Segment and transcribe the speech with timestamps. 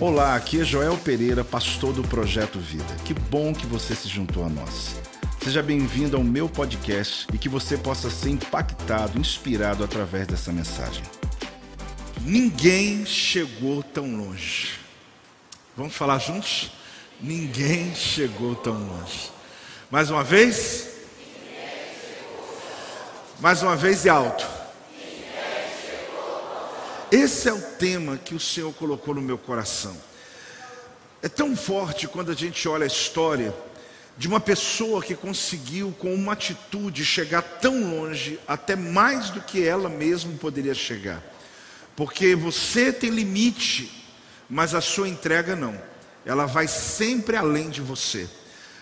[0.00, 2.94] Olá, aqui é Joel Pereira, pastor do Projeto Vida.
[3.04, 4.96] Que bom que você se juntou a nós.
[5.42, 11.02] Seja bem-vindo ao meu podcast e que você possa ser impactado, inspirado através dessa mensagem.
[12.22, 14.78] Ninguém chegou tão longe.
[15.76, 16.72] Vamos falar juntos?
[17.20, 19.30] Ninguém chegou tão longe.
[19.90, 20.88] Mais uma vez?
[23.40, 24.61] Mais uma vez e alto.
[27.12, 29.94] Esse é o tema que o Senhor colocou no meu coração.
[31.20, 33.54] É tão forte quando a gente olha a história
[34.16, 39.62] de uma pessoa que conseguiu, com uma atitude, chegar tão longe, até mais do que
[39.62, 41.22] ela mesma poderia chegar.
[41.94, 43.92] Porque você tem limite,
[44.48, 45.78] mas a sua entrega não.
[46.24, 48.26] Ela vai sempre além de você.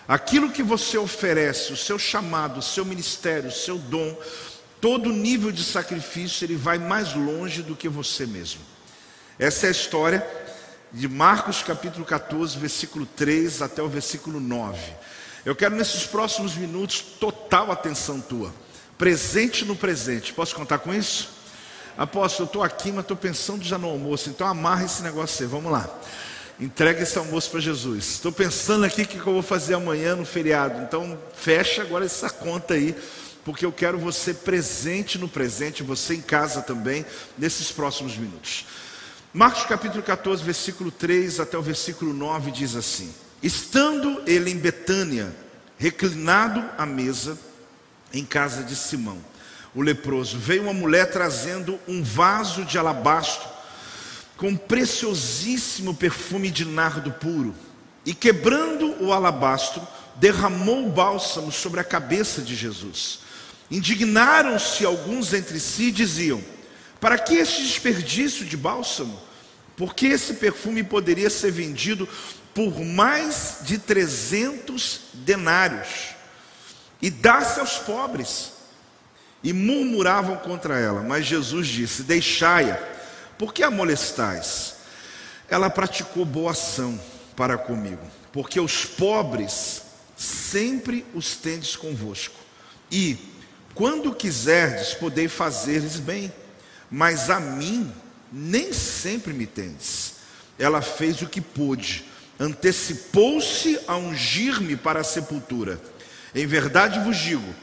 [0.06, 4.16] Aquilo que você oferece, o seu chamado, o seu ministério, o seu dom,
[4.80, 8.60] todo nível de sacrifício ele vai mais longe do que você mesmo.
[9.38, 10.26] Essa é a história
[10.92, 14.78] de Marcos capítulo 14, versículo 3 até o versículo 9.
[15.44, 18.52] Eu quero nesses próximos minutos total atenção tua,
[18.98, 20.32] presente no presente.
[20.32, 21.28] Posso contar com isso?
[21.96, 25.50] Apóstolo, eu estou aqui, mas estou pensando já no almoço, então amarra esse negócio aí,
[25.50, 25.88] vamos lá.
[26.58, 28.06] Entrega esse almoço para Jesus.
[28.12, 32.28] Estou pensando aqui o que eu vou fazer amanhã no feriado, então fecha agora essa
[32.28, 32.94] conta aí
[33.50, 37.04] porque eu quero você presente no presente, você em casa também,
[37.36, 38.64] nesses próximos minutos.
[39.34, 45.34] Marcos capítulo 14, versículo 3 até o versículo 9 diz assim: Estando ele em Betânia,
[45.76, 47.36] reclinado à mesa,
[48.14, 49.18] em casa de Simão,
[49.74, 53.48] o leproso, veio uma mulher trazendo um vaso de alabastro
[54.36, 57.52] com preciosíssimo perfume de nardo puro,
[58.06, 63.28] e quebrando o alabastro, derramou bálsamo sobre a cabeça de Jesus.
[63.70, 66.42] Indignaram-se alguns entre si e diziam:
[67.00, 69.20] Para que este desperdício de bálsamo?
[69.76, 72.08] Porque esse perfume poderia ser vendido
[72.52, 76.10] por mais de 300 denários
[77.00, 78.52] e dar-se aos pobres.
[79.42, 82.78] E murmuravam contra ela, mas Jesus disse: Deixai-a,
[83.38, 84.74] por que a molestais?
[85.48, 87.00] Ela praticou boa ação
[87.34, 89.82] para comigo, porque os pobres
[90.14, 92.36] sempre os tendes convosco,
[92.90, 93.16] e
[93.74, 96.32] quando quiserdes, podei fazer-lhes bem,
[96.90, 97.92] mas a mim
[98.32, 100.14] nem sempre me tendes.
[100.58, 102.04] Ela fez o que pôde,
[102.38, 105.80] antecipou-se a ungir-me para a sepultura.
[106.34, 107.54] Em verdade vos digo: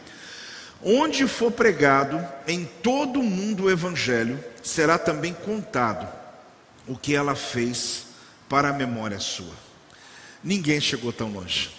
[0.81, 6.07] onde for pregado em todo o mundo o evangelho, será também contado
[6.87, 8.07] o que ela fez
[8.49, 9.53] para a memória sua.
[10.43, 11.69] Ninguém chegou tão longe.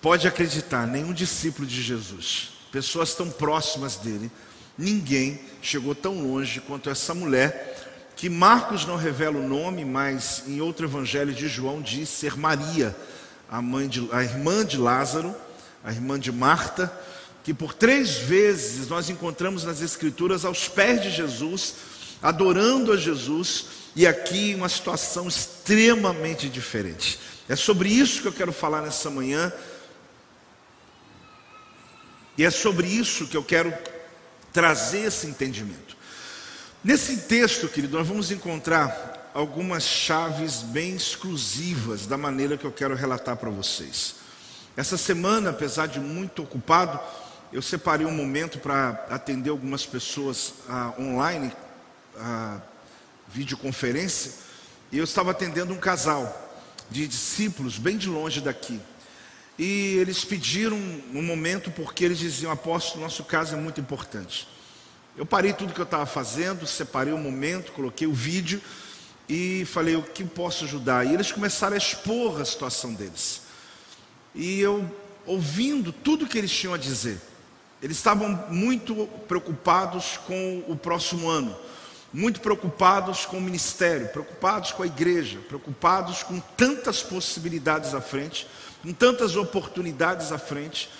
[0.00, 4.30] Pode acreditar, nenhum discípulo de Jesus pessoas tão próximas dele,
[4.76, 10.60] ninguém chegou tão longe quanto essa mulher, que Marcos não revela o nome, mas em
[10.60, 12.96] outro evangelho de João diz ser Maria,
[13.50, 15.34] a, mãe de, a irmã de Lázaro,
[15.84, 16.90] a irmã de Marta,
[17.44, 21.74] que por três vezes nós encontramos nas Escrituras aos pés de Jesus,
[22.22, 27.18] adorando a Jesus, e aqui uma situação extremamente diferente.
[27.48, 29.52] É sobre isso que eu quero falar nessa manhã,
[32.36, 33.72] e é sobre isso que eu quero
[34.52, 35.96] trazer esse entendimento.
[36.82, 42.94] Nesse texto, querido, nós vamos encontrar algumas chaves bem exclusivas da maneira que eu quero
[42.94, 44.16] relatar para vocês.
[44.76, 46.98] Essa semana, apesar de muito ocupado,
[47.52, 51.52] eu separei um momento para atender algumas pessoas ah, online,
[52.16, 52.60] a
[53.28, 54.32] videoconferência,
[54.90, 56.50] e eu estava atendendo um casal
[56.90, 58.80] de discípulos bem de longe daqui.
[59.64, 60.76] E eles pediram
[61.14, 64.48] um momento porque eles diziam: Apóstolo, nosso caso é muito importante.
[65.16, 68.60] Eu parei tudo que eu estava fazendo, separei o um momento, coloquei o vídeo
[69.28, 71.06] e falei: O que posso ajudar?
[71.06, 73.42] E eles começaram a expor a situação deles.
[74.34, 74.84] E eu,
[75.24, 77.20] ouvindo tudo que eles tinham a dizer,
[77.80, 81.56] eles estavam muito preocupados com o próximo ano,
[82.12, 88.44] muito preocupados com o ministério, preocupados com a igreja, preocupados com tantas possibilidades à frente
[88.82, 90.90] com tantas oportunidades à frente.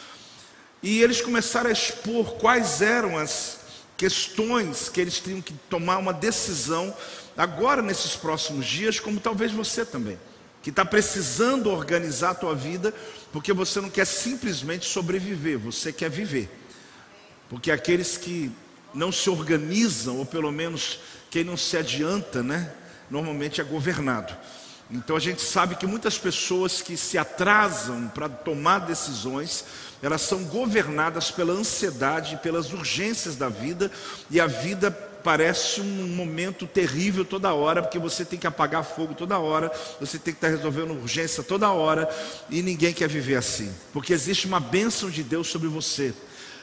[0.82, 3.58] E eles começaram a expor quais eram as
[3.96, 6.94] questões que eles tinham que tomar uma decisão
[7.37, 10.19] agora nesses próximos dias, como talvez você também,
[10.62, 12.94] que está precisando organizar a tua vida,
[13.32, 16.50] porque você não quer simplesmente sobreviver, você quer viver.
[17.49, 18.50] Porque aqueles que
[18.94, 20.99] não se organizam, ou pelo menos
[21.31, 22.73] quem não se adianta, né,
[23.11, 24.37] normalmente é governado.
[24.92, 29.64] Então a gente sabe que muitas pessoas que se atrasam para tomar decisões,
[30.02, 33.90] elas são governadas pela ansiedade, pelas urgências da vida,
[34.30, 39.14] e a vida parece um momento terrível toda hora, porque você tem que apagar fogo
[39.14, 42.06] toda hora, você tem que estar resolvendo urgência toda hora,
[42.50, 46.12] e ninguém quer viver assim, porque existe uma bênção de Deus sobre você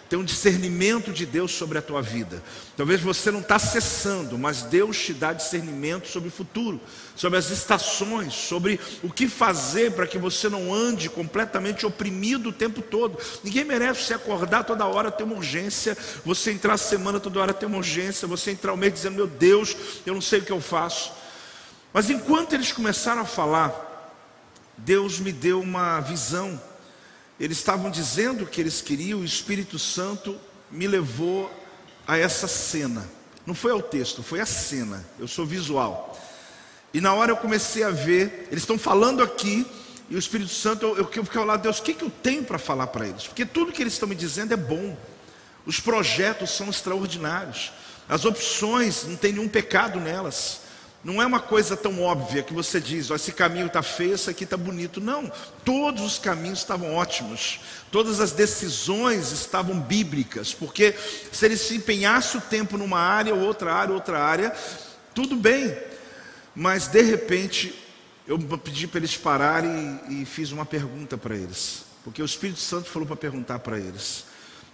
[0.10, 2.42] tem um discernimento de Deus sobre a tua vida.
[2.76, 6.82] Talvez você não está acessando, mas Deus te dá discernimento sobre o futuro,
[7.16, 12.54] sobre as estações, sobre o que fazer para que você não ande completamente oprimido o
[12.54, 13.20] tempo todo.
[13.44, 15.96] Ninguém merece se acordar toda hora ter uma urgência,
[16.26, 19.28] você entrar a semana toda hora ter uma urgência, você entrar o mês dizendo: Meu
[19.28, 19.78] Deus,
[20.08, 21.12] eu não sei o que eu faço.
[21.94, 23.86] Mas enquanto eles começaram a falar,
[24.76, 26.60] Deus me deu uma visão
[27.40, 30.38] eles estavam dizendo que eles queriam, o Espírito Santo
[30.70, 31.52] me levou
[32.06, 33.08] a essa cena.
[33.46, 35.06] Não foi ao texto, foi a cena.
[35.18, 36.20] Eu sou visual.
[36.94, 39.66] E na hora eu comecei a ver, eles estão falando aqui,
[40.10, 42.44] e o Espírito Santo, eu, eu, eu fiquei lá, Deus, o que, que eu tenho
[42.44, 43.28] para falar para eles?
[43.28, 44.98] Porque tudo que eles estão me dizendo é bom.
[45.66, 47.72] Os projetos são extraordinários.
[48.08, 50.62] As opções, não tem nenhum pecado nelas.
[51.02, 54.30] Não é uma coisa tão óbvia que você diz, oh, esse caminho está feio, esse
[54.30, 55.00] aqui está bonito.
[55.00, 55.32] Não,
[55.64, 60.94] todos os caminhos estavam ótimos, todas as decisões estavam bíblicas, porque
[61.32, 64.54] se ele se empenhasse o tempo numa área, outra área, outra área,
[65.16, 65.76] tudo bem,
[66.54, 67.74] mas de repente
[68.28, 72.60] eu pedi para eles pararem e, e fiz uma pergunta para eles, porque o Espírito
[72.60, 74.26] Santo falou para perguntar para eles: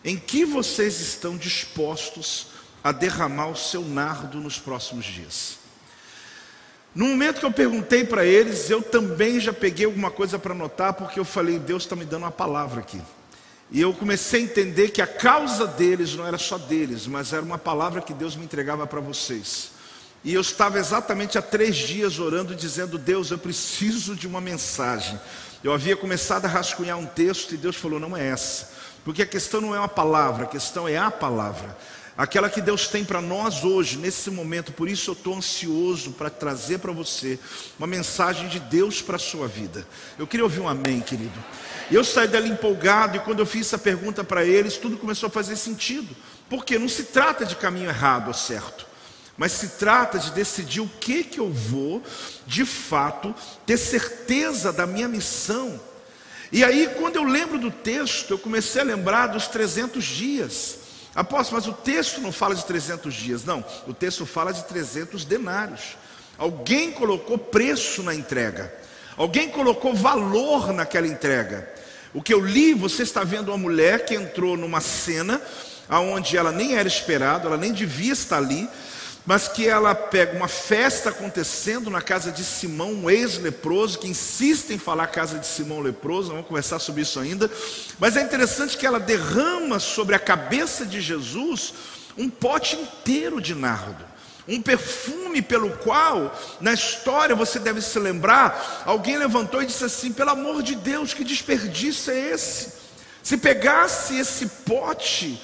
[0.04, 2.48] em que vocês estão dispostos
[2.84, 5.65] a derramar o seu nardo nos próximos dias?
[6.96, 10.94] No momento que eu perguntei para eles, eu também já peguei alguma coisa para anotar,
[10.94, 13.02] porque eu falei, Deus está me dando uma palavra aqui.
[13.70, 17.42] E eu comecei a entender que a causa deles não era só deles, mas era
[17.42, 19.72] uma palavra que Deus me entregava para vocês.
[20.24, 25.20] E eu estava exatamente há três dias orando, dizendo: Deus, eu preciso de uma mensagem.
[25.62, 28.72] Eu havia começado a rascunhar um texto e Deus falou: não é essa.
[29.04, 31.76] Porque a questão não é uma palavra, a questão é a palavra
[32.18, 34.72] aquela que Deus tem para nós hoje, nesse momento.
[34.72, 37.38] Por isso eu estou ansioso para trazer para você
[37.78, 39.86] uma mensagem de Deus para a sua vida.
[40.18, 41.44] Eu queria ouvir um amém, querido.
[41.90, 45.28] E eu saí dali empolgado, e quando eu fiz essa pergunta para eles, tudo começou
[45.28, 46.16] a fazer sentido.
[46.50, 48.88] Porque não se trata de caminho errado ou certo,
[49.38, 52.02] mas se trata de decidir o que, que eu vou,
[52.48, 53.36] de fato,
[53.66, 55.80] ter certeza da minha missão.
[56.52, 60.85] E aí, quando eu lembro do texto, eu comecei a lembrar dos 300 dias.
[61.16, 63.64] Apóstolo, mas o texto não fala de 300 dias, não.
[63.88, 65.98] O texto fala de 300 denários.
[66.38, 68.74] Alguém colocou preço na entrega.
[69.16, 71.68] Alguém colocou valor naquela entrega.
[72.14, 75.42] O que eu li, você está vendo uma mulher que entrou numa cena
[75.88, 78.68] aonde ela nem era esperada, ela nem devia estar ali,
[79.26, 84.72] mas que ela pega uma festa acontecendo na casa de Simão, um ex-leproso, que insiste
[84.72, 87.50] em falar casa de Simão leproso, vamos conversar sobre isso ainda.
[87.98, 91.74] Mas é interessante que ela derrama sobre a cabeça de Jesus
[92.18, 94.06] um pote inteiro de nardo.
[94.48, 100.14] Um perfume pelo qual, na história você deve se lembrar, alguém levantou e disse assim:
[100.14, 102.74] pelo amor de Deus, que desperdício é esse?
[103.24, 105.42] Se pegasse esse pote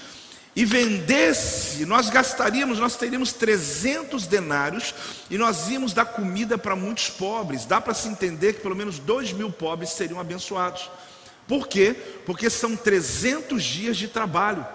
[0.55, 4.93] e vendesse, nós gastaríamos, nós teríamos 300 denários
[5.29, 7.65] e nós íamos dar comida para muitos pobres.
[7.65, 10.89] Dá para se entender que pelo menos 2 mil pobres seriam abençoados.
[11.47, 11.95] Por quê?
[12.25, 14.65] Porque são 300 dias de trabalho.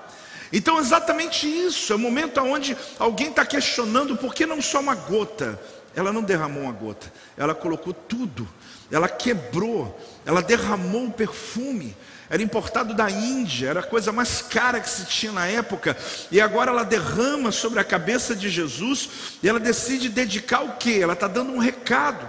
[0.52, 4.94] Então, exatamente isso, é o momento onde alguém está questionando por que não só uma
[4.94, 5.60] gota.
[5.94, 8.46] Ela não derramou uma gota, ela colocou tudo,
[8.90, 11.96] ela quebrou, ela derramou o perfume
[12.28, 15.96] era importado da Índia, era a coisa mais cara que se tinha na época,
[16.30, 21.00] e agora ela derrama sobre a cabeça de Jesus e ela decide dedicar o que?
[21.00, 22.28] Ela está dando um recado.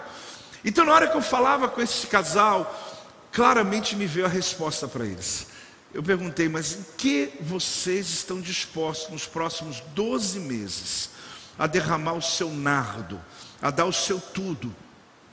[0.64, 5.06] Então, na hora que eu falava com esse casal, claramente me veio a resposta para
[5.06, 5.48] eles.
[5.94, 11.10] Eu perguntei, mas em que vocês estão dispostos nos próximos 12 meses
[11.58, 13.20] a derramar o seu nardo,
[13.60, 14.76] a dar o seu tudo,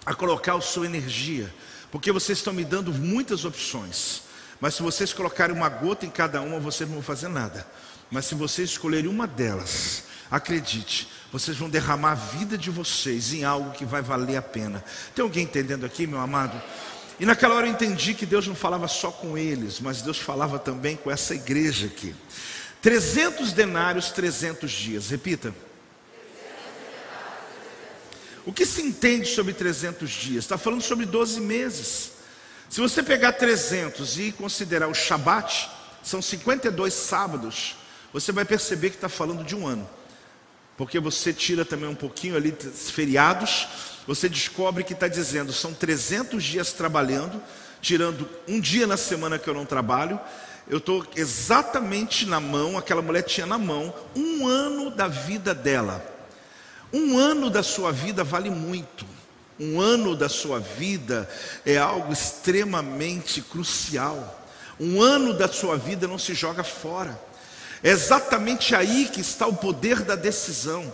[0.05, 1.53] a colocar a sua energia?
[1.91, 4.23] Porque vocês estão me dando muitas opções.
[4.61, 7.67] Mas se vocês colocarem uma gota em cada uma, vocês não vão fazer nada.
[8.11, 13.45] Mas se vocês escolherem uma delas, acredite, vocês vão derramar a vida de vocês em
[13.45, 14.85] algo que vai valer a pena.
[15.15, 16.61] Tem alguém entendendo aqui, meu amado?
[17.19, 20.59] E naquela hora eu entendi que Deus não falava só com eles, mas Deus falava
[20.59, 22.15] também com essa igreja aqui.
[22.83, 25.11] 300 denários, 300 dias.
[25.11, 25.55] Repita.
[28.47, 30.45] O que se entende sobre 300 dias?
[30.45, 32.13] Está falando sobre 12 meses.
[32.69, 35.71] Se você pegar 300 e considerar o Shabat,
[36.03, 37.77] são 52 sábados,
[38.13, 39.89] você vai perceber que está falando de um ano.
[40.77, 43.67] Porque você tira também um pouquinho ali feriados,
[44.07, 47.41] você descobre que está dizendo, são 300 dias trabalhando,
[47.81, 50.21] tirando um dia na semana que eu não trabalho,
[50.69, 56.14] eu estou exatamente na mão, aquela mulher tinha na mão, um ano da vida dela.
[56.95, 59.05] Um ano da sua vida vale muito.
[59.59, 61.29] Um ano da sua vida
[61.67, 64.47] é algo extremamente crucial.
[64.79, 67.21] Um ano da sua vida não se joga fora.
[67.83, 70.93] É exatamente aí que está o poder da decisão.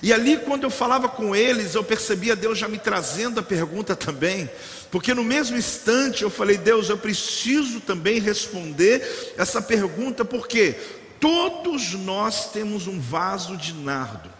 [0.00, 3.96] E ali, quando eu falava com eles, eu percebia Deus já me trazendo a pergunta
[3.96, 4.48] também,
[4.88, 10.76] porque no mesmo instante eu falei: Deus, eu preciso também responder essa pergunta, porque
[11.18, 14.39] todos nós temos um vaso de nardo.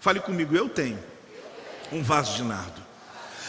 [0.00, 0.98] Fale comigo, eu tenho
[1.92, 2.80] um vaso de nardo.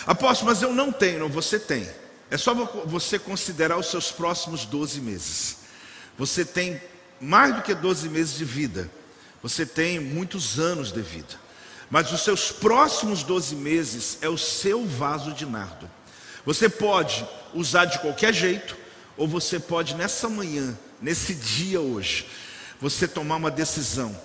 [0.06, 1.88] Apóstolo, mas eu não tenho, não, você tem.
[2.30, 2.54] É só
[2.86, 5.58] você considerar os seus próximos 12 meses.
[6.18, 6.82] Você tem
[7.20, 8.90] mais do que 12 meses de vida.
[9.42, 11.40] Você tem muitos anos de vida.
[11.90, 15.90] Mas os seus próximos 12 meses é o seu vaso de nardo.
[16.46, 18.78] Você pode usar de qualquer jeito,
[19.18, 22.28] ou você pode nessa manhã, nesse dia hoje,
[22.80, 24.18] você tomar uma decisão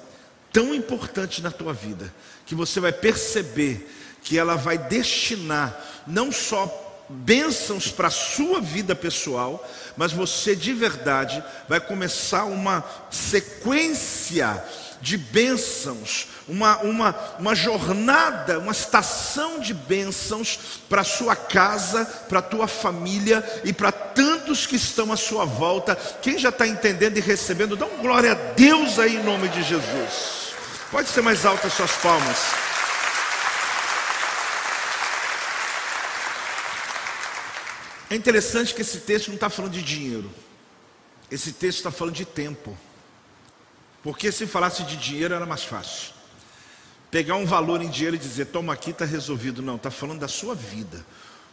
[0.57, 2.11] tão importante na tua vida,
[2.47, 8.95] que você vai perceber que ela vai destinar não só bênçãos para a sua vida
[8.95, 9.63] pessoal,
[9.99, 14.65] mas você de verdade vai começar uma sequência
[15.03, 22.39] de bênçãos, uma, uma, uma jornada, uma estação de bênçãos para a sua casa, para
[22.39, 25.95] a tua família e para tantos que estão à sua volta.
[26.23, 29.63] Quem já está entendendo e recebendo, dá um glória a Deus aí em nome de
[29.63, 30.46] Jesus.
[30.90, 32.38] Pode ser mais alto as suas palmas.
[38.09, 40.31] É interessante que esse texto não está falando de dinheiro,
[41.31, 42.76] esse texto está falando de tempo.
[44.02, 46.14] Porque se falasse de dinheiro era mais fácil.
[47.11, 49.61] Pegar um valor em dinheiro e dizer, toma aqui, está resolvido.
[49.61, 51.05] Não, está falando da sua vida,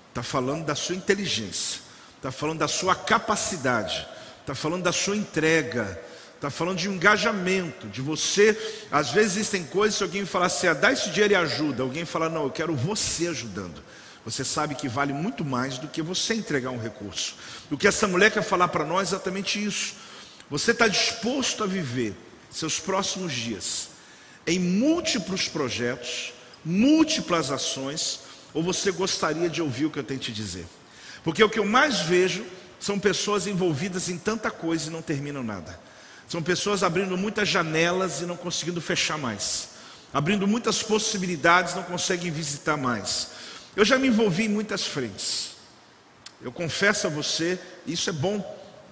[0.10, 1.82] está falando da sua inteligência,
[2.18, 4.08] está falando da sua capacidade,
[4.42, 6.00] está falando da sua entrega,
[6.44, 8.58] está falando de engajamento, de você.
[8.92, 12.04] Às vezes existem coisas, se alguém falar assim, ah, dá esse dinheiro e ajuda, alguém
[12.04, 13.82] fala, não, eu quero você ajudando.
[14.26, 17.36] Você sabe que vale muito mais do que você entregar um recurso.
[17.72, 19.96] O que essa mulher quer falar para nós é exatamente isso.
[20.50, 22.14] Você está disposto a viver
[22.52, 23.90] seus próximos dias
[24.46, 26.34] em múltiplos projetos,
[26.64, 28.20] múltiplas ações,
[28.54, 30.66] ou você gostaria de ouvir o que eu tenho te dizer?
[31.24, 32.46] Porque o que eu mais vejo
[32.82, 35.80] são pessoas envolvidas em tanta coisa e não terminam nada.
[36.34, 39.70] São pessoas abrindo muitas janelas e não conseguindo fechar mais.
[40.12, 43.28] Abrindo muitas possibilidades, não conseguem visitar mais.
[43.76, 45.52] Eu já me envolvi em muitas frentes.
[46.42, 48.42] Eu confesso a você, isso é bom,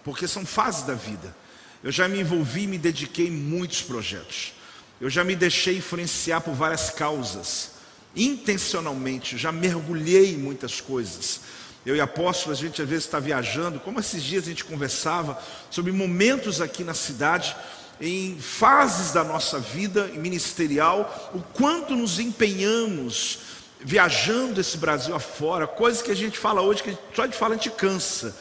[0.03, 1.35] porque são fases da vida.
[1.83, 4.53] Eu já me envolvi e me dediquei em muitos projetos.
[5.01, 7.71] Eu já me deixei influenciar por várias causas.
[8.15, 11.41] Intencionalmente, já mergulhei em muitas coisas.
[11.85, 15.41] Eu e apóstolo, a gente às vezes está viajando, como esses dias a gente conversava
[15.69, 17.55] sobre momentos aqui na cidade,
[17.99, 23.39] em fases da nossa vida ministerial, o quanto nos empenhamos
[23.79, 27.57] viajando esse Brasil afora, coisas que a gente fala hoje, que só de falar a
[27.57, 28.35] gente cansa,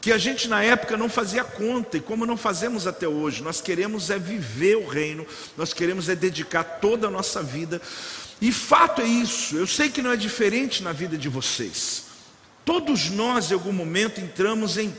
[0.00, 3.62] que a gente na época não fazia conta, e como não fazemos até hoje, nós
[3.62, 5.26] queremos é viver o reino,
[5.56, 7.80] nós queremos é dedicar toda a nossa vida,
[8.40, 12.04] e fato é isso, eu sei que não é diferente na vida de vocês,
[12.64, 14.94] todos nós em algum momento entramos em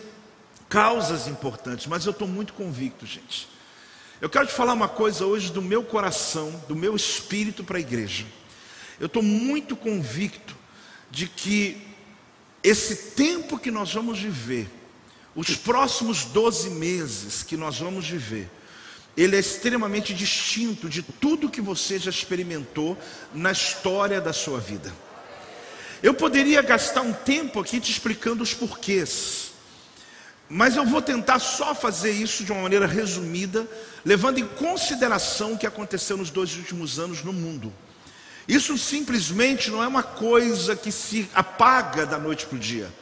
[0.69, 3.47] causas importantes, mas eu estou muito convicto, gente.
[4.21, 7.81] Eu quero te falar uma coisa hoje do meu coração, do meu espírito para a
[7.81, 8.25] igreja.
[8.99, 10.55] Eu estou muito convicto
[11.11, 11.81] de que
[12.63, 14.69] esse tempo que nós vamos viver,
[15.35, 18.49] os próximos 12 meses que nós vamos viver,
[19.17, 22.97] ele é extremamente distinto de tudo que você já experimentou
[23.33, 24.93] na história da sua vida.
[26.05, 29.53] Eu poderia gastar um tempo aqui te explicando os porquês,
[30.47, 33.67] mas eu vou tentar só fazer isso de uma maneira resumida,
[34.05, 37.73] levando em consideração o que aconteceu nos dois últimos anos no mundo.
[38.47, 42.93] Isso simplesmente não é uma coisa que se apaga da noite para o dia.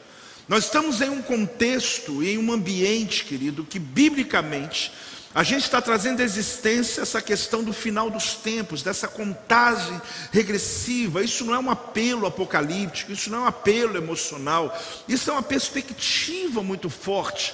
[0.48, 4.90] Nós estamos em um contexto e em um ambiente, querido, que biblicamente
[5.34, 10.00] a gente está trazendo à existência essa questão do final dos tempos, dessa contagem
[10.30, 11.24] regressiva.
[11.24, 15.42] Isso não é um apelo apocalíptico, isso não é um apelo emocional, isso é uma
[15.42, 17.52] perspectiva muito forte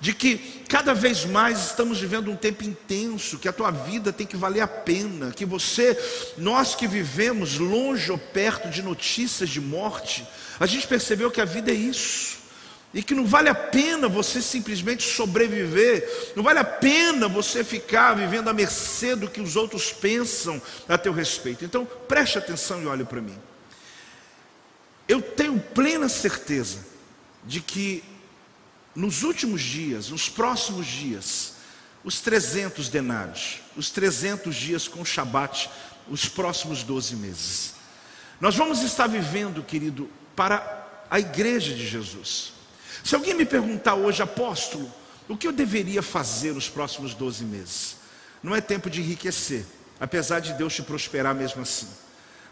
[0.00, 4.26] de que cada vez mais estamos vivendo um tempo intenso, que a tua vida tem
[4.26, 5.96] que valer a pena, que você,
[6.38, 10.26] nós que vivemos longe ou perto de notícias de morte,
[10.58, 12.39] a gente percebeu que a vida é isso.
[12.92, 18.14] E que não vale a pena você simplesmente sobreviver, não vale a pena você ficar
[18.14, 21.64] vivendo à mercê do que os outros pensam a teu respeito.
[21.64, 23.38] Então, preste atenção e olhe para mim.
[25.06, 26.84] Eu tenho plena certeza
[27.44, 28.02] de que
[28.94, 31.54] nos últimos dias, nos próximos dias,
[32.02, 35.70] os 300 denários, os 300 dias com Shabat,
[36.08, 37.74] os próximos 12 meses.
[38.40, 42.59] Nós vamos estar vivendo, querido, para a igreja de Jesus.
[43.04, 44.90] Se alguém me perguntar hoje, apóstolo,
[45.28, 47.96] o que eu deveria fazer nos próximos 12 meses?
[48.42, 49.64] Não é tempo de enriquecer,
[49.98, 51.88] apesar de Deus te prosperar mesmo assim.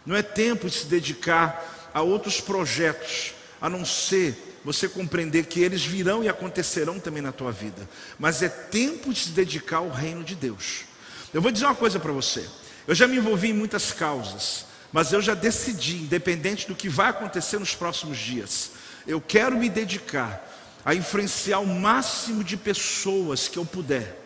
[0.05, 5.61] Não é tempo de se dedicar a outros projetos, a não ser você compreender que
[5.61, 7.89] eles virão e acontecerão também na tua vida.
[8.19, 10.83] Mas é tempo de se dedicar ao reino de Deus.
[11.33, 12.47] Eu vou dizer uma coisa para você.
[12.87, 17.11] Eu já me envolvi em muitas causas, mas eu já decidi, independente do que vai
[17.11, 18.71] acontecer nos próximos dias,
[19.09, 20.47] eu quero me dedicar
[20.85, 24.17] a influenciar o máximo de pessoas que eu puder,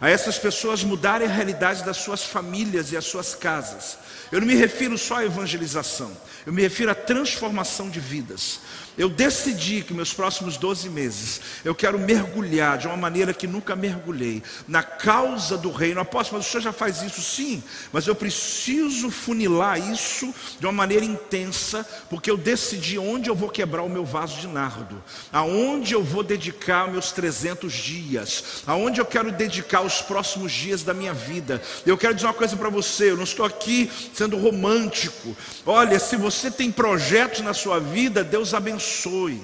[0.00, 3.98] a essas pessoas mudarem a realidade das suas famílias e as suas casas.
[4.30, 8.60] Eu não me refiro só à evangelização, eu me refiro à transformação de vidas.
[8.98, 13.74] Eu decidi que meus próximos 12 meses eu quero mergulhar de uma maneira que nunca
[13.74, 16.00] mergulhei na causa do reino.
[16.00, 17.22] Apóstolo, mas o senhor já faz isso?
[17.22, 23.34] Sim, mas eu preciso funilar isso de uma maneira intensa, porque eu decidi onde eu
[23.34, 29.00] vou quebrar o meu vaso de nardo, aonde eu vou dedicar meus 300 dias, aonde
[29.00, 31.62] eu quero dedicar os próximos dias da minha vida.
[31.86, 35.34] Eu quero dizer uma coisa para você, eu não estou aqui sendo romântico.
[35.64, 39.40] Olha, se você tem projetos na sua vida, Deus abençoe.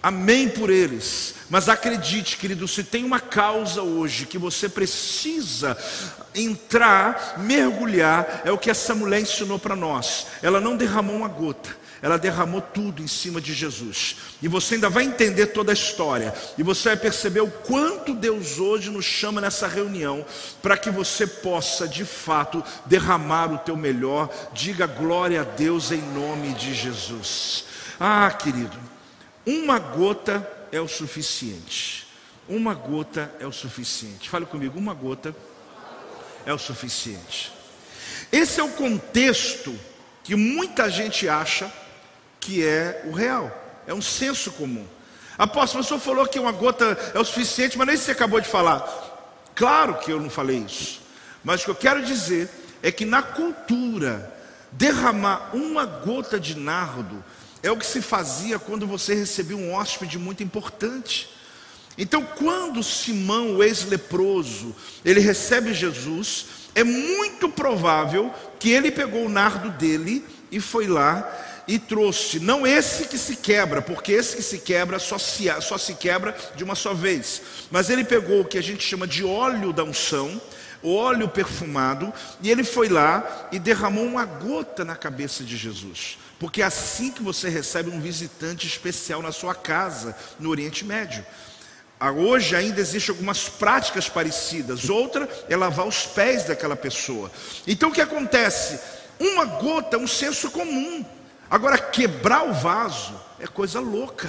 [0.00, 1.34] Amém por eles.
[1.50, 5.76] Mas acredite, querido, se tem uma causa hoje que você precisa
[6.32, 10.28] entrar, mergulhar, é o que essa mulher ensinou para nós.
[10.40, 14.16] Ela não derramou uma gota, ela derramou tudo em cima de Jesus.
[14.42, 16.34] E você ainda vai entender toda a história.
[16.58, 20.24] E você vai perceber o quanto Deus hoje nos chama nessa reunião
[20.62, 24.28] para que você possa, de fato, derramar o teu melhor.
[24.52, 27.64] Diga glória a Deus em nome de Jesus.
[27.98, 28.76] Ah, querido,
[29.46, 32.06] uma gota é o suficiente.
[32.48, 34.28] Uma gota é o suficiente.
[34.28, 35.34] Fale comigo, uma gota
[36.44, 37.52] é o suficiente.
[38.30, 39.74] Esse é o contexto
[40.22, 41.72] que muita gente acha
[42.44, 43.50] que é o real.
[43.86, 44.86] É um senso comum.
[45.36, 48.48] Apóstolo, o senhor falou que uma gota é o suficiente, mas nem você acabou de
[48.48, 48.82] falar.
[49.54, 51.00] Claro que eu não falei isso.
[51.42, 52.50] Mas o que eu quero dizer
[52.82, 54.32] é que na cultura,
[54.70, 57.24] derramar uma gota de nardo
[57.62, 61.30] é o que se fazia quando você recebia um hóspede muito importante.
[61.96, 69.30] Então, quando Simão, o ex-leproso, ele recebe Jesus, é muito provável que ele pegou o
[69.30, 74.42] nardo dele e foi lá e trouxe, não esse que se quebra, porque esse que
[74.42, 78.44] se quebra só se, só se quebra de uma só vez, mas ele pegou o
[78.44, 80.40] que a gente chama de óleo da unção,
[80.82, 86.18] óleo perfumado, e ele foi lá e derramou uma gota na cabeça de Jesus.
[86.38, 91.24] Porque é assim que você recebe um visitante especial na sua casa, no Oriente Médio.
[91.98, 94.90] Ah, hoje ainda existem algumas práticas parecidas.
[94.90, 97.30] Outra é lavar os pés daquela pessoa.
[97.66, 98.78] Então o que acontece?
[99.18, 101.04] Uma gota é um senso comum.
[101.54, 104.28] Agora, quebrar o vaso é coisa louca,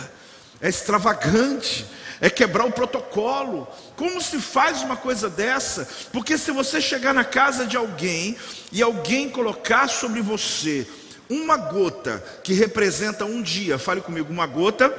[0.61, 1.83] é extravagante,
[2.21, 3.67] é quebrar o protocolo.
[3.95, 5.89] Como se faz uma coisa dessa?
[6.13, 8.37] Porque se você chegar na casa de alguém
[8.71, 10.87] e alguém colocar sobre você
[11.27, 14.93] uma gota que representa um dia, fale comigo, uma gota,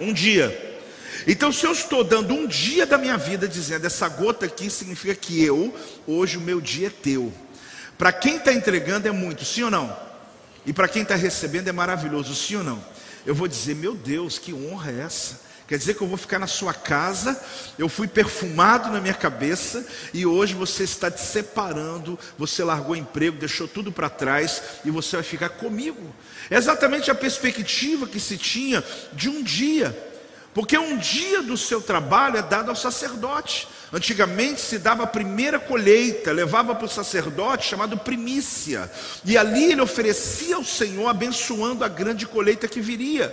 [0.00, 0.80] um dia.
[1.26, 5.14] Então, se eu estou dando um dia da minha vida dizendo essa gota aqui significa
[5.14, 5.74] que eu,
[6.06, 7.30] hoje o meu dia é teu.
[7.98, 10.13] Para quem está entregando é muito, sim ou não?
[10.66, 12.84] E para quem está recebendo é maravilhoso, sim ou não?
[13.26, 15.44] Eu vou dizer, meu Deus, que honra é essa?
[15.66, 17.40] Quer dizer que eu vou ficar na sua casa,
[17.78, 22.96] eu fui perfumado na minha cabeça e hoje você está te separando, você largou o
[22.96, 26.14] emprego, deixou tudo para trás e você vai ficar comigo.
[26.50, 29.98] É exatamente a perspectiva que se tinha de um dia,
[30.52, 33.66] porque um dia do seu trabalho é dado ao sacerdote.
[33.94, 38.90] Antigamente se dava a primeira colheita, levava para o sacerdote chamado primícia,
[39.24, 43.32] e ali ele oferecia ao Senhor, abençoando a grande colheita que viria.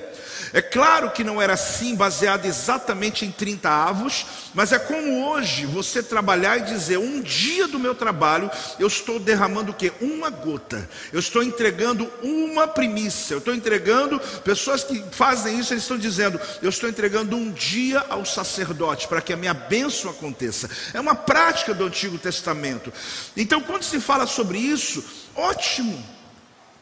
[0.54, 5.66] É claro que não era assim, baseado exatamente em 30 avos, mas é como hoje
[5.66, 9.94] você trabalhar e dizer: um dia do meu trabalho eu estou derramando o que?
[10.02, 15.84] Uma gota, eu estou entregando uma primícia, eu estou entregando, pessoas que fazem isso, eles
[15.84, 20.70] estão dizendo: eu estou entregando um dia ao sacerdote para que a minha bênção aconteça.
[20.94, 22.92] É uma prática do Antigo Testamento.
[23.38, 25.04] Então, quando se fala sobre isso,
[25.36, 26.04] ótimo,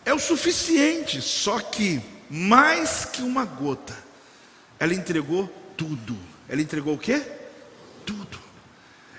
[0.05, 3.95] é o suficiente, só que mais que uma gota,
[4.79, 6.17] ela entregou tudo.
[6.47, 7.21] Ela entregou o quê?
[8.05, 8.39] Tudo.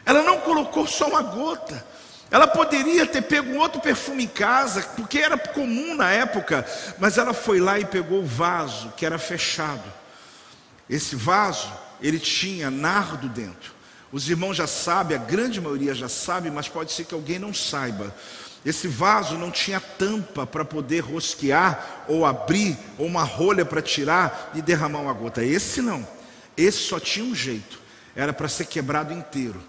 [0.05, 1.87] Ela não colocou só uma gota.
[2.31, 6.65] Ela poderia ter pego outro perfume em casa, porque era comum na época,
[6.99, 9.93] mas ela foi lá e pegou o vaso que era fechado.
[10.89, 13.75] Esse vaso ele tinha nardo dentro.
[14.13, 17.55] Os irmãos já sabem, a grande maioria já sabe, mas pode ser que alguém não
[17.55, 18.15] saiba.
[18.65, 24.53] Esse vaso não tinha tampa para poder rosquear ou abrir, ou uma rolha para tirar
[24.55, 25.43] e derramar uma gota.
[25.43, 26.07] Esse não.
[26.57, 27.81] Esse só tinha um jeito.
[28.15, 29.61] Era para ser quebrado inteiro.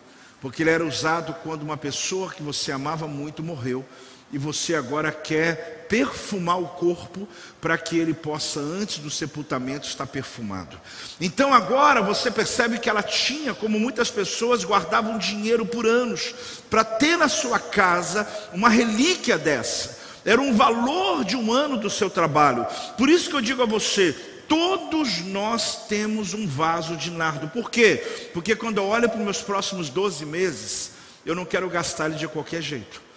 [0.42, 3.86] Porque ele era usado quando uma pessoa que você amava muito morreu
[4.34, 7.28] e você agora quer perfumar o corpo
[7.60, 10.80] para que ele possa, antes do sepultamento, estar perfumado.
[11.20, 16.34] Então agora você percebe que ela tinha, como muitas pessoas guardavam dinheiro por anos,
[16.70, 20.00] para ter na sua casa uma relíquia dessa.
[20.24, 22.66] Era um valor de um ano do seu trabalho.
[22.98, 24.14] Por isso que eu digo a você:
[24.48, 27.50] todos nós temos um vaso de nardo.
[27.50, 28.30] Por quê?
[28.34, 30.92] Porque quando eu olho para os meus próximos 12 meses,
[31.26, 33.11] eu não quero gastar ele de qualquer jeito.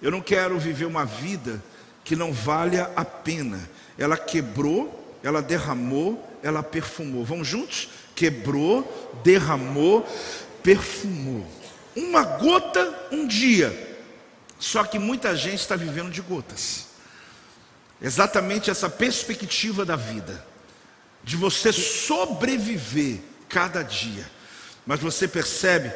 [0.00, 1.62] Eu não quero viver uma vida
[2.04, 3.68] que não valha a pena.
[3.98, 7.24] Ela quebrou, ela derramou, ela perfumou.
[7.24, 7.88] Vamos juntos?
[8.14, 10.06] Quebrou, derramou,
[10.62, 11.46] perfumou.
[11.94, 13.88] Uma gota, um dia.
[14.58, 16.86] Só que muita gente está vivendo de gotas.
[18.00, 20.44] Exatamente essa perspectiva da vida,
[21.22, 24.24] de você sobreviver cada dia,
[24.86, 25.92] mas você percebe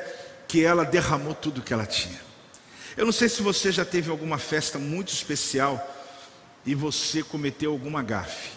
[0.47, 2.21] que ela derramou tudo que ela tinha.
[2.97, 5.85] Eu não sei se você já teve alguma festa muito especial
[6.65, 8.51] e você cometeu alguma gafe,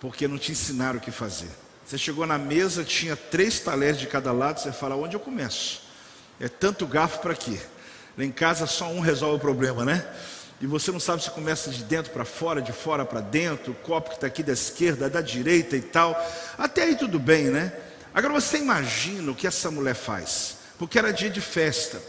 [0.00, 1.48] porque não te ensinaram o que fazer.
[1.86, 5.82] Você chegou na mesa, tinha três talheres de cada lado, você fala, onde eu começo?
[6.40, 7.58] É tanto garfo para quê?
[8.16, 10.04] Lá em casa só um resolve o problema, né?
[10.60, 13.76] E você não sabe se começa de dentro para fora, de fora para dentro, o
[13.76, 16.20] copo que está aqui da esquerda, da direita e tal.
[16.58, 17.72] Até aí tudo bem, né?
[18.12, 22.02] Agora você imagina o que essa mulher faz, porque era dia de festa.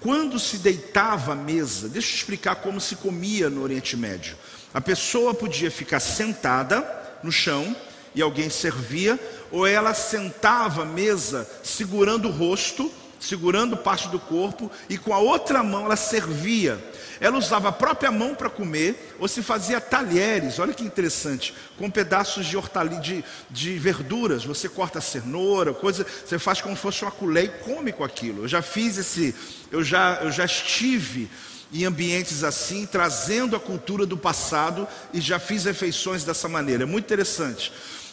[0.00, 4.36] Quando se deitava à mesa, deixa eu explicar como se comia no Oriente Médio.
[4.72, 6.86] A pessoa podia ficar sentada
[7.22, 7.74] no chão
[8.14, 9.18] e alguém servia,
[9.50, 15.18] ou ela sentava à mesa segurando o rosto, segurando parte do corpo, e com a
[15.18, 16.82] outra mão ela servia.
[17.20, 21.90] Ela usava a própria mão para comer, ou se fazia talheres, olha que interessante, com
[21.90, 24.44] pedaços de hortaliça, de, de verduras.
[24.44, 28.44] Você corta cenoura, coisa, você faz como se fosse uma colher e come com aquilo.
[28.44, 29.34] Eu já fiz esse,
[29.70, 31.30] eu já, eu já estive
[31.72, 36.84] em ambientes assim, trazendo a cultura do passado e já fiz refeições dessa maneira.
[36.84, 37.72] É muito interessante.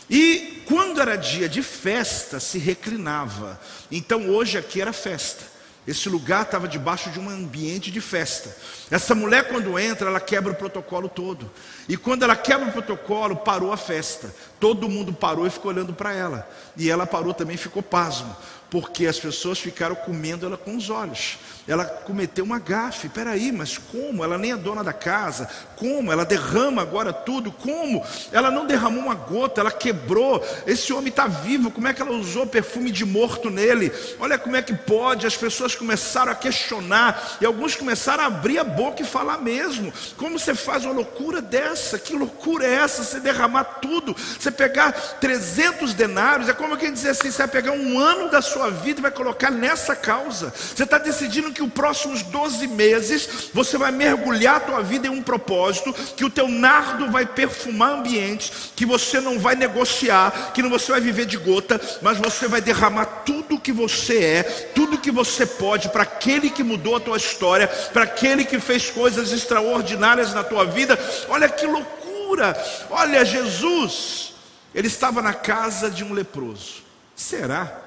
[0.09, 3.59] E quando era dia de festa, se reclinava.
[3.91, 5.52] Então hoje aqui era festa.
[5.85, 8.55] Esse lugar estava debaixo de um ambiente de festa.
[8.89, 11.51] Essa mulher, quando entra, ela quebra o protocolo todo.
[11.89, 14.33] E quando ela quebra o protocolo, parou a festa.
[14.59, 16.49] Todo mundo parou e ficou olhando para ela.
[16.77, 18.35] E ela parou também e ficou pasmo
[18.73, 21.37] porque as pessoas ficaram comendo ela com os olhos.
[21.67, 23.07] Ela cometeu uma gafe.
[23.07, 24.23] Peraí, mas como?
[24.23, 25.47] Ela nem é dona da casa.
[25.77, 26.11] Como?
[26.11, 27.51] Ela derrama agora tudo.
[27.51, 28.05] Como?
[28.31, 30.45] Ela não derramou uma gota, ela quebrou.
[30.67, 31.71] Esse homem está vivo.
[31.71, 33.91] Como é que ela usou perfume de morto nele?
[34.19, 35.25] Olha como é que pode.
[35.25, 39.93] As pessoas começaram a questionar e alguns começaram a abrir a boca e falar mesmo.
[40.17, 41.97] Como você faz uma loucura dessa?
[41.97, 43.03] Que loucura é essa?
[43.03, 46.49] Você derramar tudo, você pegar 300 denários.
[46.49, 49.11] É como quem dizer assim: você vai pegar um ano da sua vida e vai
[49.11, 50.53] colocar nessa causa.
[50.53, 55.11] Você está decidindo que os próximos 12 meses você vai mergulhar a tua vida em
[55.11, 60.61] um propósito, que o teu nardo vai perfumar ambientes, que você não vai negociar, que
[60.61, 64.97] não você vai viver de gota, mas você vai derramar tudo que você é, tudo
[64.97, 69.31] que você pode para aquele que mudou a tua história, para aquele que fez coisas
[69.31, 70.99] extraordinárias na tua vida.
[71.29, 72.55] Olha que loucura!
[72.89, 74.33] Olha Jesus,
[74.73, 76.83] ele estava na casa de um leproso.
[77.15, 77.82] Será?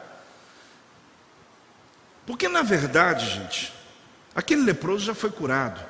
[2.27, 3.73] Porque na verdade, gente,
[4.35, 5.81] aquele leproso já foi curado.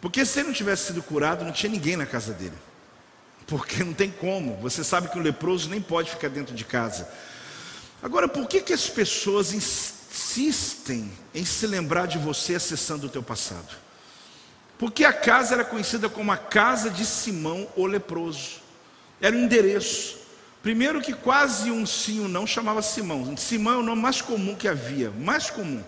[0.00, 2.56] Porque se ele não tivesse sido curado, não tinha ninguém na casa dele.
[3.46, 4.56] Porque não tem como.
[4.58, 7.06] Você sabe que o leproso nem pode ficar dentro de casa.
[8.02, 13.22] Agora, por que, que as pessoas insistem em se lembrar de você acessando o teu
[13.22, 13.76] passado?
[14.78, 18.62] Porque a casa era conhecida como a casa de Simão o leproso.
[19.20, 20.19] Era um endereço.
[20.62, 23.34] Primeiro que quase um sim ou um não chamava Simão.
[23.36, 25.82] Simão é o nome mais comum que havia, mais comum.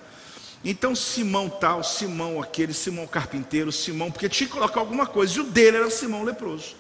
[0.65, 5.37] Então Simão tal, Simão aquele, Simão carpinteiro, Simão, porque tinha que colocar alguma coisa.
[5.37, 6.75] E o dele era Simão leproso.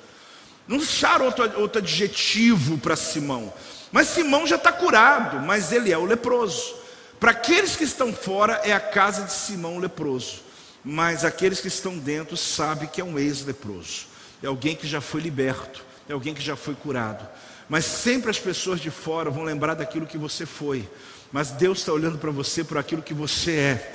[0.67, 3.53] Não acharam outro, outro adjetivo para Simão.
[3.91, 6.75] Mas Simão já está curado, mas ele é o leproso.
[7.21, 10.41] Para aqueles que estão fora, é a casa de Simão leproso.
[10.83, 14.07] Mas aqueles que estão dentro sabem que é um ex-leproso.
[14.43, 17.29] É alguém que já foi liberto, é alguém que já foi curado.
[17.69, 20.89] Mas sempre as pessoas de fora vão lembrar daquilo que você foi.
[21.31, 23.95] Mas Deus está olhando para você por aquilo que você é.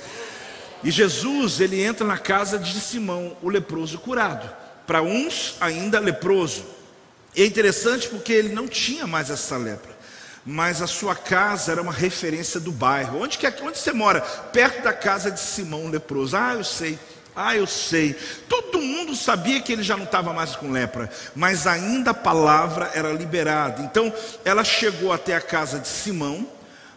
[0.82, 4.48] E Jesus, ele entra na casa de Simão, o leproso curado.
[4.86, 6.64] Para uns, ainda leproso.
[7.34, 9.96] E é interessante porque ele não tinha mais essa lepra.
[10.46, 13.20] mas a sua casa era uma referência do bairro.
[13.20, 14.20] Onde, que, é, onde você mora?
[14.20, 16.36] Perto da casa de Simão leproso.
[16.36, 16.98] Ah, eu sei.
[17.36, 18.16] Ah, eu sei.
[18.48, 18.77] Todo
[19.08, 23.10] mundo sabia que ele já não estava mais com lepra, mas ainda a palavra era
[23.12, 23.82] liberada.
[23.82, 24.12] Então,
[24.44, 26.46] ela chegou até a casa de Simão,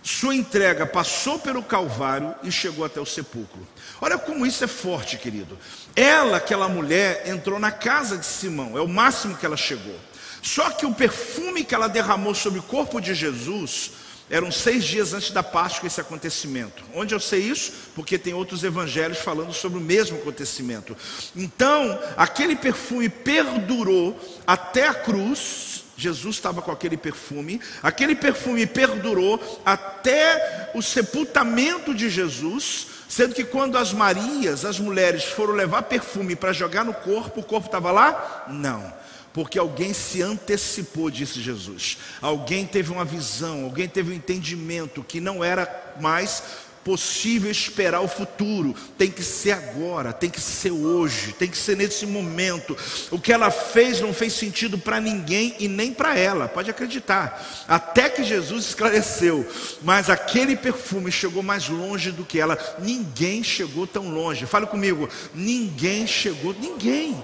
[0.04, 3.68] sua entrega passou pelo Calvário e chegou até o sepulcro.
[4.02, 5.58] Olha como isso é forte, querido.
[5.96, 9.96] Ela, aquela mulher, entrou na casa de Simão, é o máximo que ela chegou.
[10.42, 13.92] Só que o perfume que ela derramou sobre o corpo de Jesus
[14.32, 16.84] eram seis dias antes da Páscoa esse acontecimento.
[16.96, 17.74] Onde eu sei isso?
[17.94, 20.96] Porque tem outros evangelhos falando sobre o mesmo acontecimento.
[21.36, 24.18] Então, aquele perfume perdurou
[24.48, 25.84] até a cruz.
[25.98, 33.44] Jesus estava com aquele perfume, aquele perfume perdurou até o sepultamento de Jesus, sendo que
[33.44, 37.92] quando as Marias, as mulheres, foram levar perfume para jogar no corpo, o corpo estava
[37.92, 38.46] lá?
[38.50, 39.01] Não
[39.34, 41.98] porque alguém se antecipou, disse Jesus.
[42.22, 46.44] Alguém teve uma visão, alguém teve um entendimento que não era mais
[46.84, 51.78] possível esperar o futuro, tem que ser agora, tem que ser hoje, tem que ser
[51.78, 52.76] nesse momento.
[53.10, 57.66] O que ela fez não fez sentido para ninguém e nem para ela, pode acreditar.
[57.68, 59.48] Até que Jesus esclareceu,
[59.82, 62.58] mas aquele perfume chegou mais longe do que ela.
[62.80, 64.46] Ninguém chegou tão longe.
[64.46, 67.24] Fale comigo, ninguém chegou, ninguém.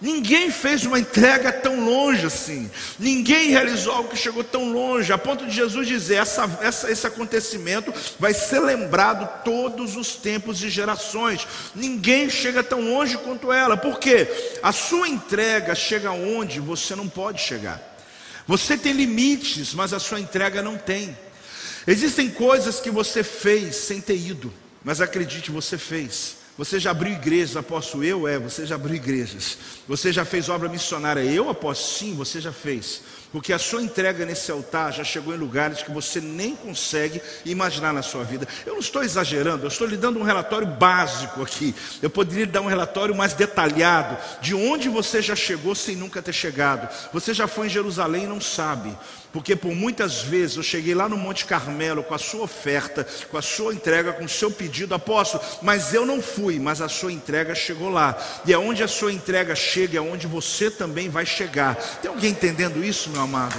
[0.00, 2.70] Ninguém fez uma entrega tão longe assim.
[2.98, 7.06] Ninguém realizou algo que chegou tão longe, a ponto de Jesus dizer: essa, essa, esse
[7.06, 11.46] acontecimento vai ser lembrado todos os tempos e gerações.
[11.74, 14.28] Ninguém chega tão longe quanto ela, porque
[14.62, 17.82] a sua entrega chega onde você não pode chegar.
[18.46, 21.16] Você tem limites, mas a sua entrega não tem.
[21.86, 24.52] Existem coisas que você fez sem ter ido,
[24.84, 26.37] mas acredite, você fez.
[26.58, 28.26] Você já abriu igrejas, aposto eu?
[28.26, 29.56] É, você já abriu igrejas.
[29.86, 31.20] Você já fez obra missionária?
[31.20, 33.00] Eu aposto sim, você já fez.
[33.30, 37.92] Porque a sua entrega nesse altar já chegou em lugares que você nem consegue imaginar
[37.92, 38.48] na sua vida.
[38.66, 41.72] Eu não estou exagerando, eu estou lhe dando um relatório básico aqui.
[42.02, 46.20] Eu poderia lhe dar um relatório mais detalhado de onde você já chegou sem nunca
[46.20, 46.88] ter chegado.
[47.12, 48.90] Você já foi em Jerusalém e não sabe.
[49.32, 53.36] Porque por muitas vezes eu cheguei lá no Monte Carmelo com a sua oferta, com
[53.36, 57.12] a sua entrega, com o seu pedido, apóstolo, mas eu não fui, mas a sua
[57.12, 58.16] entrega chegou lá.
[58.46, 61.76] E aonde a sua entrega chega, é onde você também vai chegar.
[62.00, 63.56] Tem alguém entendendo isso, meu amado?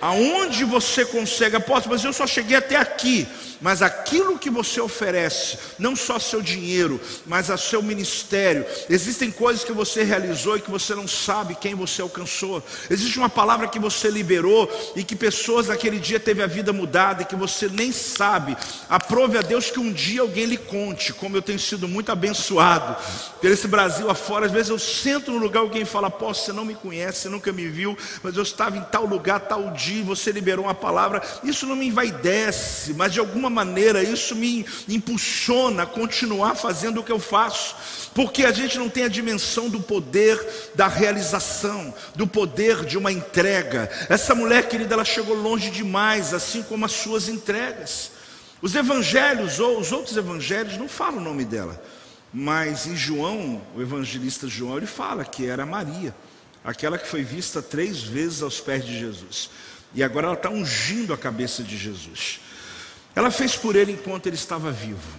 [0.00, 3.26] Aonde você consegue, apóstolo, mas eu só cheguei até aqui
[3.60, 9.64] mas aquilo que você oferece, não só seu dinheiro, mas a seu ministério, existem coisas
[9.64, 12.62] que você realizou e que você não sabe quem você alcançou.
[12.88, 17.22] Existe uma palavra que você liberou e que pessoas naquele dia teve a vida mudada
[17.22, 18.56] e que você nem sabe.
[18.88, 22.96] Aprove a Deus que um dia alguém lhe conte, como eu tenho sido muito abençoado
[23.40, 24.46] por esse Brasil afora.
[24.46, 27.52] Às vezes eu sento no lugar alguém fala: "Pô, você não me conhece, você nunca
[27.52, 31.22] me viu, mas eu estava em tal lugar, tal dia, você liberou uma palavra".
[31.42, 37.04] Isso não me envaidece, mas de alguma maneira isso me impulsiona a continuar fazendo o
[37.04, 40.38] que eu faço, porque a gente não tem a dimensão do poder
[40.74, 43.90] da realização, do poder de uma entrega.
[44.08, 48.12] Essa mulher querida, ela chegou longe demais, assim como as suas entregas.
[48.60, 51.80] Os evangelhos ou os outros evangelhos não falam o nome dela,
[52.32, 56.14] mas em João, o evangelista João, ele fala que era Maria,
[56.64, 59.48] aquela que foi vista três vezes aos pés de Jesus.
[59.94, 62.40] E agora ela está ungindo a cabeça de Jesus.
[63.14, 65.18] Ela fez por ele enquanto ele estava vivo.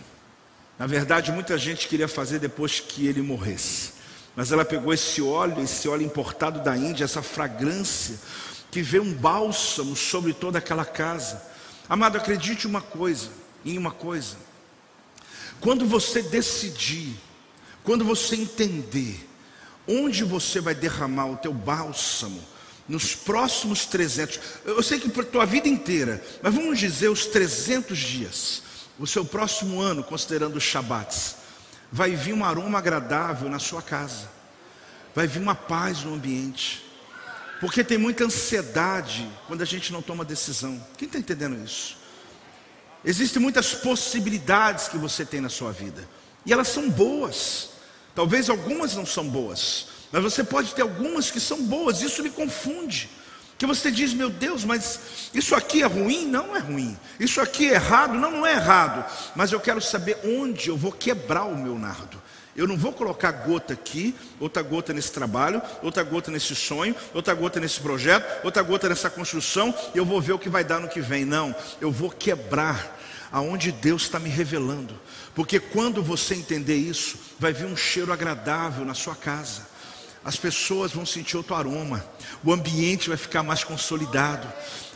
[0.78, 3.94] Na verdade, muita gente queria fazer depois que ele morresse.
[4.36, 8.18] Mas ela pegou esse óleo, esse óleo importado da Índia, essa fragrância,
[8.72, 11.42] que veio um bálsamo sobre toda aquela casa.
[11.90, 13.30] Amado, acredite uma coisa,
[13.66, 14.38] em uma coisa.
[15.60, 17.18] Quando você decidir,
[17.84, 19.28] quando você entender
[19.88, 22.42] onde você vai derramar o teu bálsamo,
[22.90, 27.28] nos próximos 300, eu sei que para a tua vida inteira, mas vamos dizer os
[27.28, 28.64] 300 dias,
[28.98, 31.36] o seu próximo ano, considerando os Shabbats,
[31.92, 34.28] vai vir um aroma agradável na sua casa,
[35.14, 36.84] vai vir uma paz no ambiente,
[37.62, 40.84] porque tem muita ansiedade quando a gente não toma decisão.
[40.98, 41.96] Quem está entendendo isso?
[43.06, 46.10] Existem muitas possibilidades que você tem na sua vida,
[46.44, 47.70] e elas são boas,
[48.16, 52.30] talvez algumas não são boas, mas você pode ter algumas que são boas, isso me
[52.30, 53.10] confunde.
[53.58, 56.26] Que você diz, meu Deus, mas isso aqui é ruim?
[56.26, 56.98] Não é ruim.
[57.20, 58.14] Isso aqui é errado?
[58.14, 59.06] Não, não é errado.
[59.36, 62.22] Mas eu quero saber onde eu vou quebrar o meu nardo.
[62.56, 67.34] Eu não vou colocar gota aqui, outra gota nesse trabalho, outra gota nesse sonho, outra
[67.34, 70.80] gota nesse projeto, outra gota nessa construção, e eu vou ver o que vai dar
[70.80, 71.26] no que vem.
[71.26, 72.98] Não, eu vou quebrar
[73.30, 75.00] aonde Deus está me revelando.
[75.36, 79.69] Porque quando você entender isso, vai vir um cheiro agradável na sua casa
[80.24, 82.04] as pessoas vão sentir outro aroma,
[82.44, 84.48] o ambiente vai ficar mais consolidado,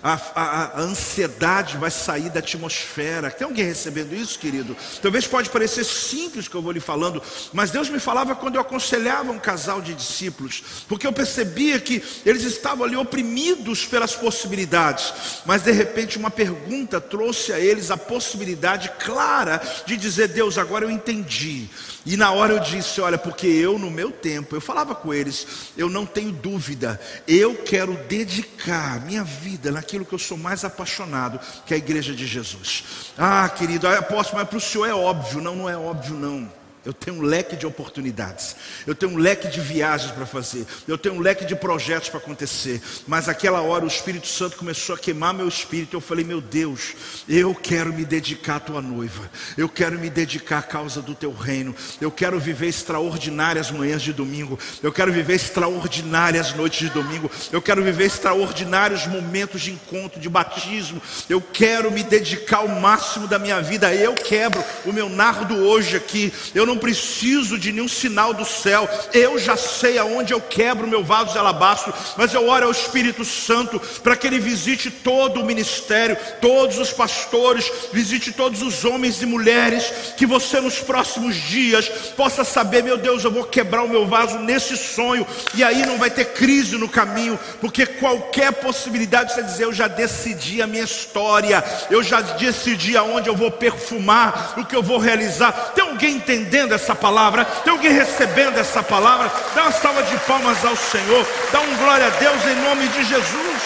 [0.03, 3.31] a, a, a, ansiedade vai sair da atmosfera.
[3.31, 4.75] Tem alguém recebendo isso, querido?
[5.01, 8.61] Talvez pode parecer simples que eu vou lhe falando, mas Deus me falava quando eu
[8.61, 15.13] aconselhava um casal de discípulos, porque eu percebia que eles estavam ali oprimidos pelas possibilidades,
[15.45, 20.83] mas de repente uma pergunta trouxe a eles a possibilidade clara de dizer: Deus, agora
[20.83, 21.69] eu entendi.
[22.05, 25.47] E na hora eu disse: Olha, porque eu no meu tempo, eu falava com eles,
[25.77, 30.65] eu não tenho dúvida, eu quero dedicar minha vida naquilo aquilo que eu sou mais
[30.65, 33.13] apaixonado, que é a igreja de Jesus.
[33.17, 35.39] Ah, querido, apóstolo, mas para o senhor é óbvio.
[35.39, 36.51] Não, não é óbvio, não.
[36.85, 40.97] Eu tenho um leque de oportunidades, eu tenho um leque de viagens para fazer, eu
[40.97, 42.81] tenho um leque de projetos para acontecer.
[43.07, 45.95] Mas aquela hora o Espírito Santo começou a queimar meu espírito.
[45.95, 46.93] Eu falei, meu Deus,
[47.27, 51.31] eu quero me dedicar à tua noiva, eu quero me dedicar à causa do teu
[51.31, 57.31] reino, eu quero viver extraordinárias manhãs de domingo, eu quero viver extraordinárias noites de domingo,
[57.51, 63.27] eu quero viver extraordinários momentos de encontro, de batismo, eu quero me dedicar ao máximo
[63.27, 63.93] da minha vida.
[63.93, 68.43] Eu quebro o meu nardo hoje aqui, eu não não preciso de nenhum sinal do
[68.43, 72.71] céu, eu já sei aonde eu quebro meu vaso de alabastro, mas eu oro ao
[72.71, 78.83] Espírito Santo para que ele visite todo o ministério, todos os pastores, visite todos os
[78.83, 83.83] homens e mulheres, que você nos próximos dias possa saber, meu Deus, eu vou quebrar
[83.83, 88.51] o meu vaso nesse sonho, e aí não vai ter crise no caminho, porque qualquer
[88.53, 93.35] possibilidade de você dizer, eu já decidi a minha história, eu já decidi aonde eu
[93.35, 95.73] vou perfumar, o que eu vou realizar.
[95.75, 96.62] Tem alguém entendendo?
[96.63, 97.45] Entendendo essa palavra?
[97.45, 99.31] Tem alguém recebendo essa palavra?
[99.53, 103.03] Dá uma salva de palmas ao Senhor, dá um glória a Deus em nome de
[103.03, 103.61] Jesus.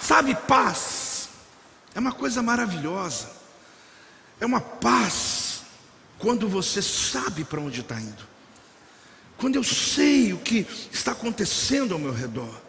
[0.00, 1.28] Sabe, paz
[1.94, 3.30] é uma coisa maravilhosa,
[4.40, 5.62] é uma paz
[6.18, 8.24] quando você sabe para onde está indo,
[9.38, 12.60] quando eu sei o que está acontecendo ao meu redor.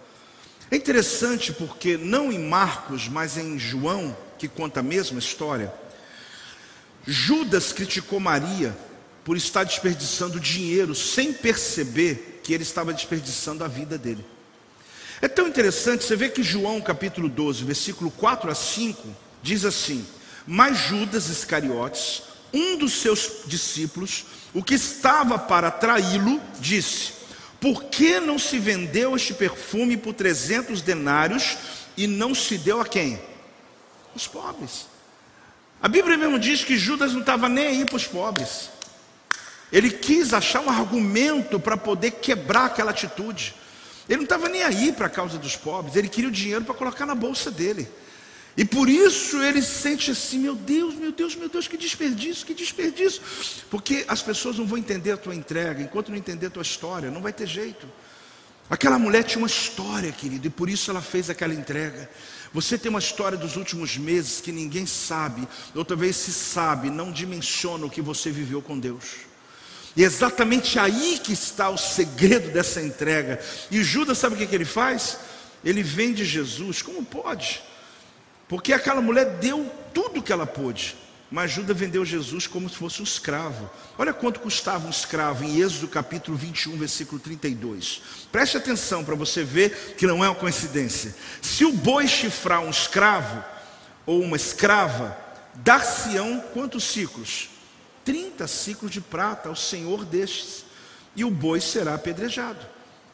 [0.72, 5.72] É interessante porque, não em Marcos, mas em João, que conta a mesma história,
[7.06, 8.76] Judas criticou Maria
[9.24, 14.26] por estar desperdiçando dinheiro sem perceber que ele estava desperdiçando a vida dele.
[15.22, 19.08] É tão interessante, você vê que João capítulo 12, versículo 4 a 5,
[19.42, 20.06] diz assim:
[20.46, 27.14] Mas Judas Iscariotes, um dos seus discípulos, o que estava para traí-lo, disse:
[27.60, 31.58] Por que não se vendeu este perfume por 300 denários
[31.96, 33.22] e não se deu a quem?
[34.14, 34.93] Os pobres.
[35.84, 38.70] A Bíblia mesmo diz que Judas não estava nem aí para os pobres.
[39.70, 43.54] Ele quis achar um argumento para poder quebrar aquela atitude.
[44.08, 46.74] Ele não estava nem aí para a causa dos pobres, ele queria o dinheiro para
[46.74, 47.86] colocar na bolsa dele.
[48.56, 52.54] E por isso ele sente assim: meu Deus, meu Deus, meu Deus, que desperdício, que
[52.54, 53.22] desperdício.
[53.70, 57.12] Porque as pessoas não vão entender a tua entrega, enquanto não entender a tua história,
[57.12, 57.86] não vai ter jeito.
[58.70, 62.10] Aquela mulher tinha uma história, querido, e por isso ela fez aquela entrega.
[62.54, 67.12] Você tem uma história dos últimos meses que ninguém sabe, ou talvez se sabe, não
[67.12, 69.04] dimensiona o que você viveu com Deus.
[69.96, 73.40] E é exatamente aí que está o segredo dessa entrega.
[73.72, 75.18] E Judas, sabe o que, que ele faz?
[75.64, 77.62] Ele vende Jesus, como pode?
[78.48, 80.96] Porque aquela mulher deu tudo que ela pôde.
[81.34, 83.68] Mas Judas vendeu Jesus como se fosse um escravo.
[83.98, 88.04] Olha quanto custava um escravo em Êxodo capítulo 21, versículo 32.
[88.32, 91.16] Preste atenção para você ver que não é uma coincidência.
[91.42, 93.44] Se o boi chifrar um escravo
[94.06, 95.18] ou uma escrava,
[95.56, 97.50] dar-se-ão quantos ciclos?
[98.06, 100.64] 30 ciclos de prata ao senhor destes,
[101.16, 102.64] e o boi será apedrejado.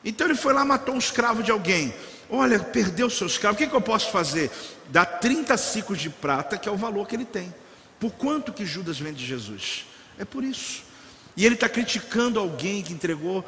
[0.03, 1.95] Então ele foi lá, matou um escravo de alguém.
[2.29, 4.51] Olha, perdeu o seu escravo, o que, que eu posso fazer?
[4.89, 7.53] Dá 30 ciclos de prata, que é o valor que ele tem.
[7.99, 9.85] Por quanto que Judas vende Jesus?
[10.17, 10.83] É por isso.
[11.35, 13.45] E ele está criticando alguém que entregou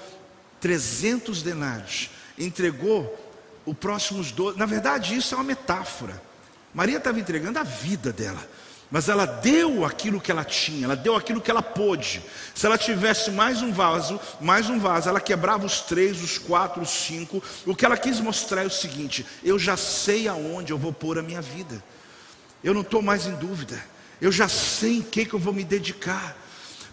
[0.59, 3.17] 300 denários, entregou
[3.65, 4.57] os próximos 12.
[4.57, 6.21] Na verdade, isso é uma metáfora.
[6.73, 8.47] Maria estava entregando a vida dela,
[8.89, 12.21] mas ela deu aquilo que ela tinha, ela deu aquilo que ela pôde.
[12.55, 16.81] Se ela tivesse mais um vaso, mais um vaso, ela quebrava os três, os quatro,
[16.81, 17.43] os cinco.
[17.65, 21.19] O que ela quis mostrar é o seguinte: eu já sei aonde eu vou pôr
[21.19, 21.83] a minha vida,
[22.63, 23.90] eu não estou mais em dúvida.
[24.21, 26.37] Eu já sei em que, que eu vou me dedicar.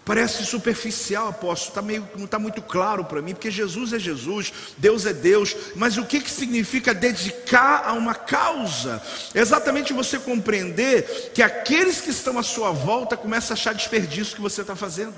[0.03, 4.51] Parece superficial, apóstolo, tá meio, não está muito claro para mim, porque Jesus é Jesus,
[4.75, 8.99] Deus é Deus, mas o que, que significa dedicar a uma causa?
[9.35, 14.35] É exatamente você compreender que aqueles que estão à sua volta começam a achar desperdício
[14.35, 15.13] que você está fazendo,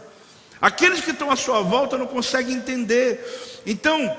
[0.60, 4.14] aqueles que estão à sua volta não conseguem entender, então,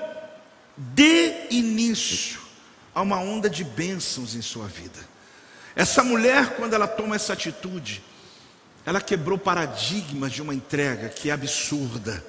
[0.74, 2.40] dê início
[2.94, 5.11] a uma onda de bênçãos em sua vida.
[5.74, 8.02] Essa mulher, quando ela toma essa atitude,
[8.84, 12.22] ela quebrou paradigmas de uma entrega que é absurda.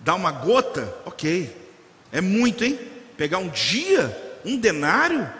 [0.00, 1.54] Dar uma gota, ok,
[2.10, 2.78] é muito, hein?
[3.16, 5.30] Pegar um dia, um denário,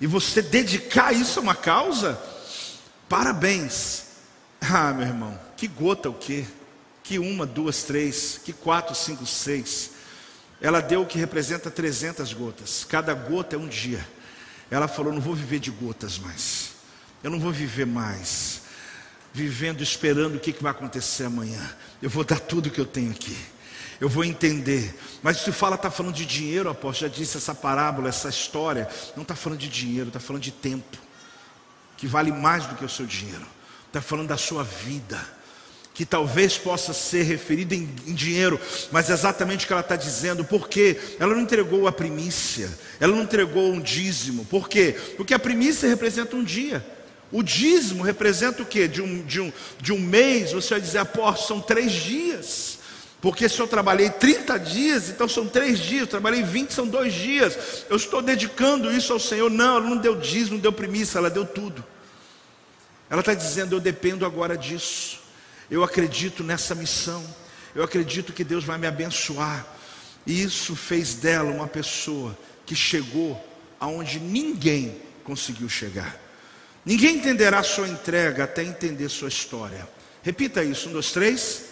[0.00, 2.18] e você dedicar isso a uma causa,
[3.08, 4.04] parabéns.
[4.60, 6.46] Ah, meu irmão, que gota o quê?
[7.02, 9.90] Que uma, duas, três, que quatro, cinco, seis.
[10.60, 12.84] Ela deu o que representa 300 gotas.
[12.88, 14.06] Cada gota é um dia.
[14.70, 16.75] Ela falou: Não vou viver de gotas mais.
[17.22, 18.66] Eu não vou viver mais
[19.36, 21.60] vivendo esperando o que vai acontecer amanhã.
[22.00, 23.36] Eu vou dar tudo que eu tenho aqui.
[24.00, 24.94] Eu vou entender.
[25.22, 28.88] Mas se fala, está falando de dinheiro, apóstolo, já disse essa parábola, essa história.
[29.14, 30.96] Não está falando de dinheiro, está falando de tempo.
[31.98, 33.46] Que vale mais do que o seu dinheiro.
[33.86, 35.22] Está falando da sua vida.
[35.92, 38.58] Que talvez possa ser referida em, em dinheiro,
[38.90, 43.16] mas é exatamente o que ela está dizendo, porque ela não entregou a primícia, ela
[43.16, 44.94] não entregou um dízimo, por quê?
[45.16, 46.84] Porque a primícia representa um dia,
[47.32, 48.86] o dízimo representa o quê?
[48.86, 52.78] De um, de um, de um mês, você vai dizer, apóstolo, são três dias.
[53.20, 57.12] Porque se eu trabalhei 30 dias, então são três dias, eu trabalhei 20, são dois
[57.12, 57.84] dias.
[57.90, 59.50] Eu estou dedicando isso ao Senhor.
[59.50, 61.84] Não, ela não deu dízimo, não deu primícia, ela deu tudo.
[63.10, 65.20] Ela está dizendo, eu dependo agora disso.
[65.70, 67.24] Eu acredito nessa missão.
[67.74, 69.66] Eu acredito que Deus vai me abençoar.
[70.26, 73.42] E isso fez dela uma pessoa que chegou
[73.80, 76.25] aonde ninguém conseguiu chegar.
[76.86, 79.88] Ninguém entenderá sua entrega até entender sua história.
[80.22, 81.64] Repita isso, um, dois, três.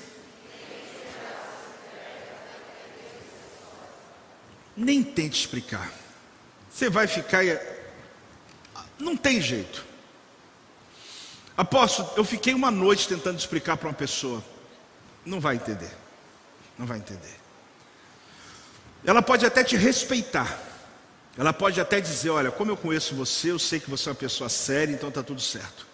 [4.77, 5.89] Nem tente explicar.
[6.69, 7.45] Você vai ficar.
[8.99, 9.85] Não tem jeito.
[11.57, 14.45] Apóstolo, eu fiquei uma noite tentando explicar para uma pessoa.
[15.25, 15.97] Não vai entender.
[16.77, 17.37] Não vai entender.
[19.05, 20.74] Ela pode até te respeitar.
[21.37, 24.19] Ela pode até dizer: Olha, como eu conheço você, eu sei que você é uma
[24.19, 25.87] pessoa séria, então está tudo certo.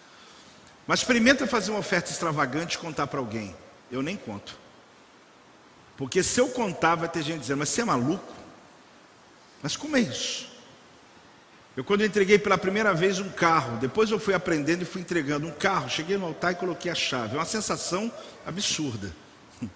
[0.86, 3.55] Mas experimenta fazer uma oferta extravagante e contar para alguém.
[3.91, 4.59] Eu nem conto.
[5.97, 8.32] Porque se eu contar, vai ter gente dizendo: Mas você é maluco?
[9.62, 10.49] Mas como é isso?
[11.76, 15.01] Eu, quando eu entreguei pela primeira vez um carro, depois eu fui aprendendo e fui
[15.01, 17.36] entregando um carro, cheguei no altar e coloquei a chave.
[17.36, 18.12] É uma sensação
[18.45, 19.14] absurda.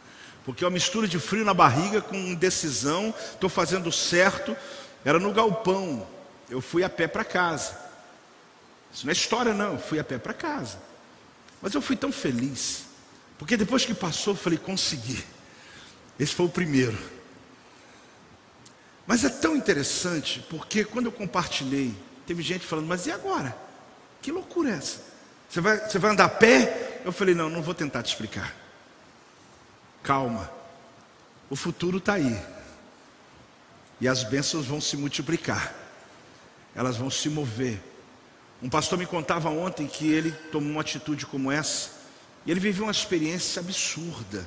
[0.45, 4.57] Porque é uma mistura de frio na barriga com indecisão, estou fazendo certo,
[5.05, 6.07] era no galpão.
[6.49, 7.79] Eu fui a pé para casa.
[8.93, 9.73] Isso não é história, não.
[9.73, 10.79] Eu fui a pé para casa.
[11.61, 12.85] Mas eu fui tão feliz.
[13.39, 15.25] Porque depois que passou, eu falei: consegui.
[16.19, 16.97] Esse foi o primeiro.
[19.07, 21.95] Mas é tão interessante, porque quando eu compartilhei,
[22.27, 23.57] teve gente falando: mas e agora?
[24.23, 25.03] Que loucura é essa?
[25.49, 27.03] Você vai, você vai andar a pé?
[27.05, 28.55] Eu falei: não, não vou tentar te explicar.
[30.03, 30.51] Calma.
[31.51, 32.54] O futuro está aí.
[34.01, 35.75] E as bênçãos vão se multiplicar,
[36.75, 37.81] elas vão se mover.
[38.63, 41.91] Um pastor me contava ontem que ele tomou uma atitude como essa,
[42.47, 44.47] e ele viveu uma experiência absurda.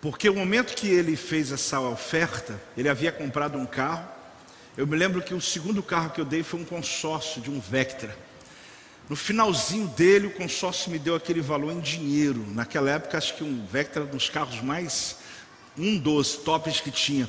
[0.00, 4.06] Porque o momento que ele fez essa oferta, ele havia comprado um carro.
[4.76, 7.58] Eu me lembro que o segundo carro que eu dei foi um consórcio de um
[7.58, 8.16] Vectra.
[9.08, 12.44] No finalzinho dele, o consórcio me deu aquele valor em dinheiro.
[12.52, 15.16] Naquela época, acho que um Vectra era um dos carros mais
[15.78, 17.28] um dos tops que tinha.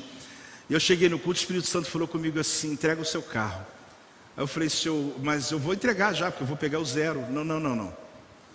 [0.68, 3.64] Eu cheguei no culto, o Espírito Santo falou comigo assim: entrega o seu carro.
[4.36, 7.26] Aí eu falei, senhor, mas eu vou entregar já, porque eu vou pegar o zero.
[7.30, 7.96] Não, não, não, não.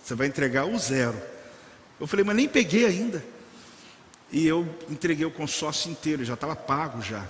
[0.02, 1.20] Você vai entregar o zero.
[2.00, 3.24] Eu falei, mas nem peguei ainda.
[4.32, 7.26] E eu entreguei o consórcio inteiro, já estava pago já.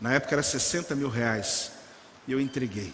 [0.00, 1.70] Na época era 60 mil reais.
[2.26, 2.92] E eu entreguei.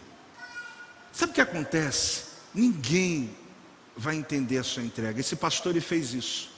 [1.13, 2.25] Sabe o que acontece?
[2.55, 3.31] Ninguém
[3.97, 5.21] vai entender a sua entrega.
[5.21, 6.51] Esse pastor ele fez isso.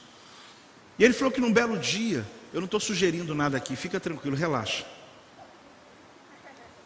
[0.99, 4.37] E ele falou que num belo dia, eu não estou sugerindo nada aqui, fica tranquilo,
[4.37, 4.85] relaxa.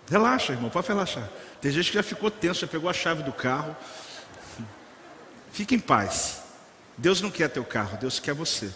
[0.09, 1.29] Relaxa, irmão, pode relaxar.
[1.61, 3.77] Tem gente que já ficou tenso, já pegou a chave do carro.
[5.51, 6.43] Fique em paz.
[6.97, 8.73] Deus não quer teu carro, Deus quer você.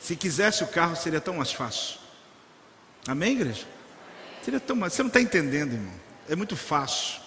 [0.00, 1.98] Se quisesse o carro, seria tão mais fácil.
[3.06, 3.66] Amém, igreja?
[4.42, 4.92] Seria tão mais.
[4.92, 5.94] Você não está entendendo, irmão.
[6.28, 7.20] É muito fácil.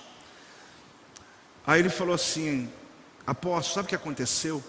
[1.65, 2.72] Aí ele falou assim:
[3.26, 4.63] Apóstolo, sabe o que aconteceu?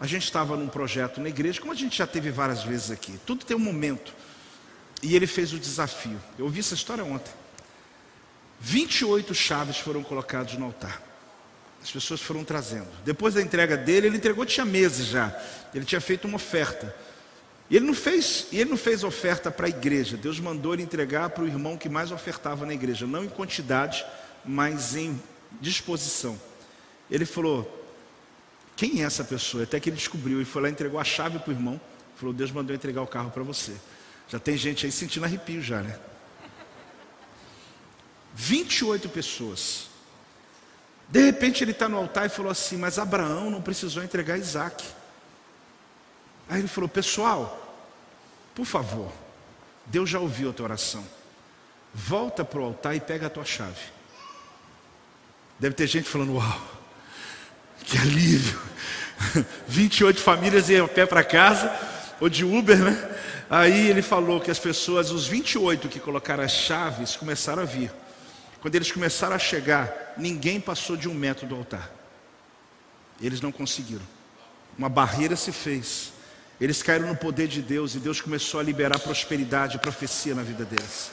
[0.00, 3.18] A gente estava num projeto na igreja, como a gente já teve várias vezes aqui.
[3.26, 4.14] Tudo tem um momento.
[5.02, 6.20] E ele fez o desafio.
[6.38, 7.32] Eu ouvi essa história ontem.
[8.60, 11.02] 28 chaves foram colocadas no altar.
[11.82, 12.88] As pessoas foram trazendo.
[13.04, 15.36] Depois da entrega dele, ele entregou, tinha meses já.
[15.74, 16.94] Ele tinha feito uma oferta.
[17.70, 20.16] E ele não fez, ele não fez oferta para a igreja.
[20.16, 24.04] Deus mandou ele entregar para o irmão que mais ofertava na igreja, não em quantidade,
[24.44, 25.20] mas em
[25.60, 26.40] disposição.
[27.10, 27.77] Ele falou:
[28.78, 29.64] quem é essa pessoa?
[29.64, 31.80] Até que ele descobriu e foi lá e entregou a chave para o irmão.
[32.14, 33.74] Falou: Deus mandou entregar o carro para você.
[34.28, 35.98] Já tem gente aí sentindo arrepio já, né?
[38.34, 39.88] 28 pessoas.
[41.08, 44.84] De repente ele está no altar e falou assim: Mas Abraão não precisou entregar Isaac.
[46.48, 47.84] Aí ele falou: Pessoal,
[48.54, 49.10] por favor,
[49.86, 51.04] Deus já ouviu a tua oração.
[51.92, 53.90] Volta para o altar e pega a tua chave.
[55.58, 56.77] Deve ter gente falando: Uau,
[57.84, 58.60] que alívio.
[59.66, 61.72] 28 famílias iam a pé para casa,
[62.20, 63.16] ou de Uber, né?
[63.50, 67.90] Aí ele falou que as pessoas, os 28 que colocaram as chaves, começaram a vir.
[68.60, 71.90] Quando eles começaram a chegar, ninguém passou de um metro do altar.
[73.20, 74.02] Eles não conseguiram.
[74.76, 76.12] Uma barreira se fez.
[76.60, 80.42] Eles caíram no poder de Deus e Deus começou a liberar prosperidade e profecia na
[80.42, 81.10] vida deles.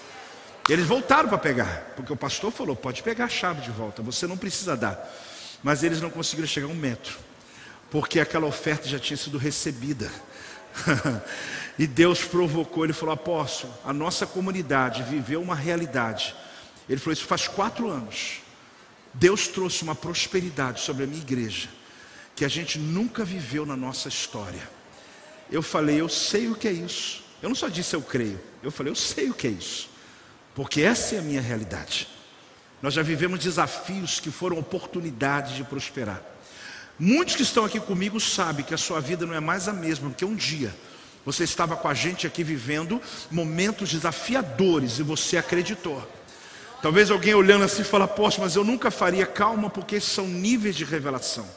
[0.68, 4.26] Eles voltaram para pegar, porque o pastor falou: pode pegar a chave de volta, você
[4.26, 5.08] não precisa dar.
[5.66, 7.18] Mas eles não conseguiram chegar a um metro,
[7.90, 10.10] porque aquela oferta já tinha sido recebida.
[11.78, 16.34] e Deus provocou, ele falou: apóstolo, a nossa comunidade viveu uma realidade
[16.88, 18.42] ele falou: Isso faz quatro anos.
[19.14, 21.70] Deus trouxe uma prosperidade sobre a minha igreja
[22.36, 24.70] que a gente nunca viveu na nossa história.
[25.52, 27.24] Eu falei: Eu sei o que é isso.
[27.42, 29.90] Eu não só disse eu creio, eu falei: Eu sei o que é isso,
[30.54, 32.08] porque essa é a minha realidade.
[32.86, 36.22] Nós já vivemos desafios que foram oportunidades de prosperar.
[37.00, 40.08] Muitos que estão aqui comigo sabem que a sua vida não é mais a mesma,
[40.08, 40.72] porque um dia
[41.26, 46.08] você estava com a gente aqui vivendo momentos desafiadores e você acreditou.
[46.80, 50.86] Talvez alguém olhando assim fala, poxa, mas eu nunca faria calma, porque são níveis de
[50.86, 51.48] revelação.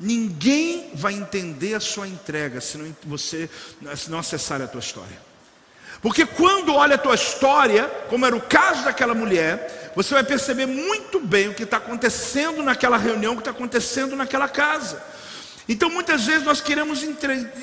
[0.00, 3.50] Ninguém vai entender a sua entrega se não, você
[3.94, 5.20] se não acessar a tua história.
[6.00, 10.66] Porque quando olha a tua história, como era o caso daquela mulher, você vai perceber
[10.66, 15.02] muito bem o que está acontecendo naquela reunião, o que está acontecendo naquela casa.
[15.68, 17.04] Então muitas vezes nós queremos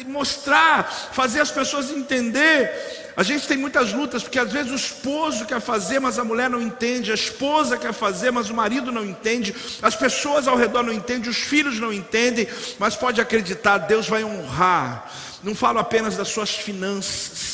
[0.08, 2.72] mostrar, fazer as pessoas entender.
[3.16, 6.50] A gente tem muitas lutas, porque às vezes o esposo quer fazer, mas a mulher
[6.50, 10.84] não entende, a esposa quer fazer, mas o marido não entende, as pessoas ao redor
[10.84, 15.12] não entendem, os filhos não entendem, mas pode acreditar, Deus vai honrar.
[15.44, 17.49] Não falo apenas das suas finanças,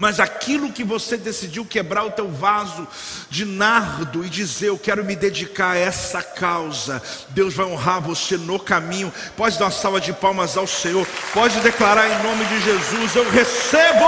[0.00, 2.88] mas aquilo que você decidiu quebrar o teu vaso
[3.28, 8.38] de nardo e dizer, eu quero me dedicar a essa causa, Deus vai honrar você
[8.38, 9.12] no caminho.
[9.36, 13.30] Pode dar uma salva de palmas ao Senhor, pode declarar em nome de Jesus: Eu
[13.30, 14.06] recebo.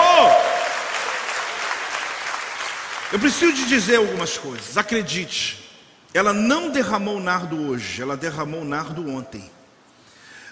[3.13, 5.71] Eu preciso de dizer algumas coisas, acredite,
[6.15, 9.51] ela não derramou nardo hoje, ela derramou nardo ontem.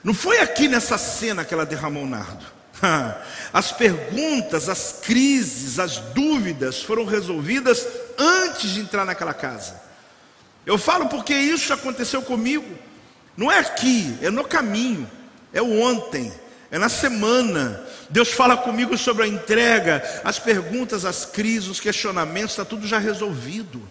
[0.04, 2.59] Não foi aqui nessa cena que ela derramou nardo.
[3.52, 9.80] As perguntas, as crises, as dúvidas foram resolvidas antes de entrar naquela casa.
[10.64, 12.78] Eu falo porque isso aconteceu comigo.
[13.36, 15.10] Não é aqui, é no caminho,
[15.52, 16.32] é ontem,
[16.70, 17.84] é na semana.
[18.08, 22.98] Deus fala comigo sobre a entrega, as perguntas, as crises, os questionamentos, está tudo já
[22.98, 23.82] resolvido.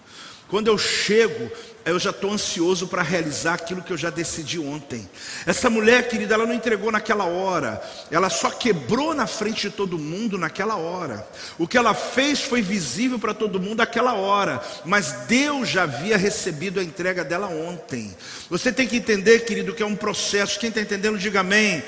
[0.48, 1.52] Quando eu chego,
[1.90, 5.10] eu já estou ansioso para realizar aquilo que eu já decidi ontem.
[5.46, 7.82] Essa mulher, querida, ela não entregou naquela hora,
[8.12, 11.28] ela só quebrou na frente de todo mundo naquela hora.
[11.58, 16.18] O que ela fez foi visível para todo mundo naquela hora, mas Deus já havia
[16.18, 18.16] recebido a entrega dela ontem.
[18.50, 20.60] Você tem que entender, querido, que é um processo.
[20.60, 21.84] Quem está entendendo, diga amém.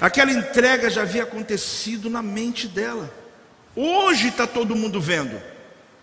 [0.00, 3.12] Aquela entrega já havia acontecido na mente dela.
[3.76, 5.40] Hoje está todo mundo vendo,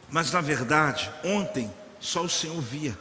[0.10, 2.98] mas na verdade, ontem só o Senhor via.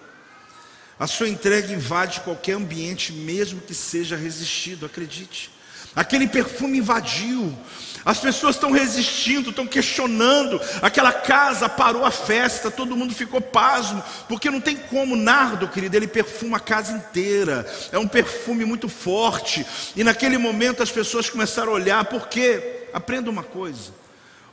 [1.01, 5.51] A sua entrega invade qualquer ambiente, mesmo que seja resistido, acredite.
[5.97, 7.57] Aquele perfume invadiu,
[8.05, 10.61] as pessoas estão resistindo, estão questionando.
[10.83, 15.97] Aquela casa parou a festa, todo mundo ficou pasmo, porque não tem como, nardo, querido,
[15.97, 19.65] ele perfuma a casa inteira, é um perfume muito forte.
[19.97, 23.91] E naquele momento as pessoas começaram a olhar, porque, aprenda uma coisa: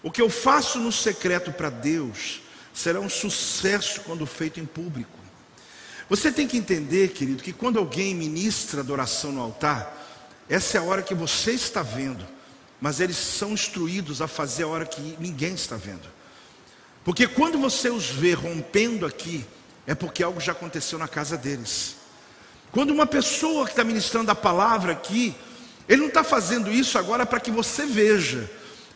[0.01, 2.41] o que eu faço no secreto para Deus
[2.73, 5.16] será um sucesso quando feito em público.
[6.09, 9.93] Você tem que entender, querido, que quando alguém ministra adoração no altar,
[10.49, 12.25] essa é a hora que você está vendo,
[12.79, 16.07] mas eles são instruídos a fazer a hora que ninguém está vendo.
[17.03, 19.45] Porque quando você os vê rompendo aqui,
[19.85, 21.95] é porque algo já aconteceu na casa deles.
[22.71, 25.35] Quando uma pessoa que está ministrando a palavra aqui,
[25.87, 28.49] ele não está fazendo isso agora para que você veja,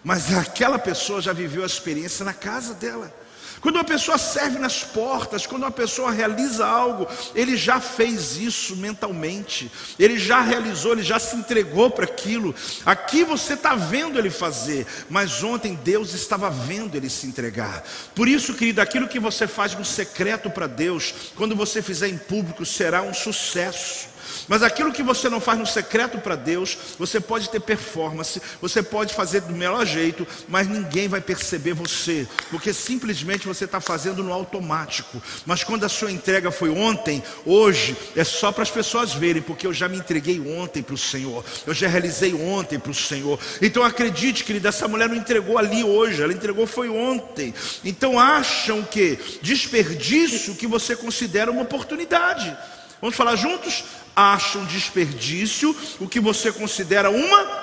[0.03, 3.14] mas aquela pessoa já viveu a experiência na casa dela.
[3.62, 8.76] Quando uma pessoa serve nas portas, quando uma pessoa realiza algo, ele já fez isso
[8.76, 12.55] mentalmente, ele já realizou, ele já se entregou para aquilo.
[12.84, 17.84] Aqui você está vendo ele fazer, mas ontem Deus estava vendo ele se entregar.
[18.16, 22.18] Por isso, querido, aquilo que você faz no secreto para Deus, quando você fizer em
[22.18, 24.11] público, será um sucesso.
[24.47, 28.82] Mas aquilo que você não faz no secreto para Deus, você pode ter performance, você
[28.82, 34.24] pode fazer do melhor jeito, mas ninguém vai perceber você, porque simplesmente você está fazendo
[34.24, 35.22] no automático.
[35.45, 39.67] Mas quando a sua entrega foi ontem, hoje é só para as pessoas verem, porque
[39.67, 43.39] eu já me entreguei ontem para o Senhor, eu já realizei ontem para o Senhor.
[43.61, 47.53] Então acredite, querida, essa mulher não entregou ali hoje, ela entregou foi ontem.
[47.84, 52.55] Então acham que desperdício que você considera uma oportunidade.
[53.01, 53.84] Vamos falar juntos?
[54.16, 57.62] Acham desperdício o que você considera uma.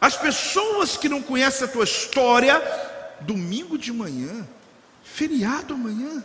[0.00, 2.60] As pessoas que não conhecem a tua história,
[3.20, 4.48] domingo de manhã,
[5.02, 6.24] feriado amanhã,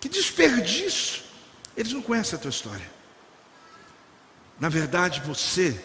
[0.00, 1.22] que desperdício.
[1.76, 2.90] Eles não conhecem a tua história.
[4.58, 5.78] Na verdade, você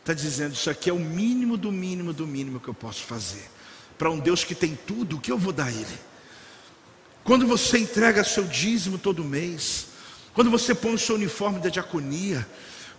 [0.00, 3.48] está dizendo: Isso aqui é o mínimo do mínimo do mínimo que eu posso fazer.
[3.96, 5.98] Para um Deus que tem tudo, o que eu vou dar a Ele?
[7.22, 9.86] Quando você entrega seu dízimo todo mês,
[10.34, 12.46] quando você põe o seu uniforme da diaconia,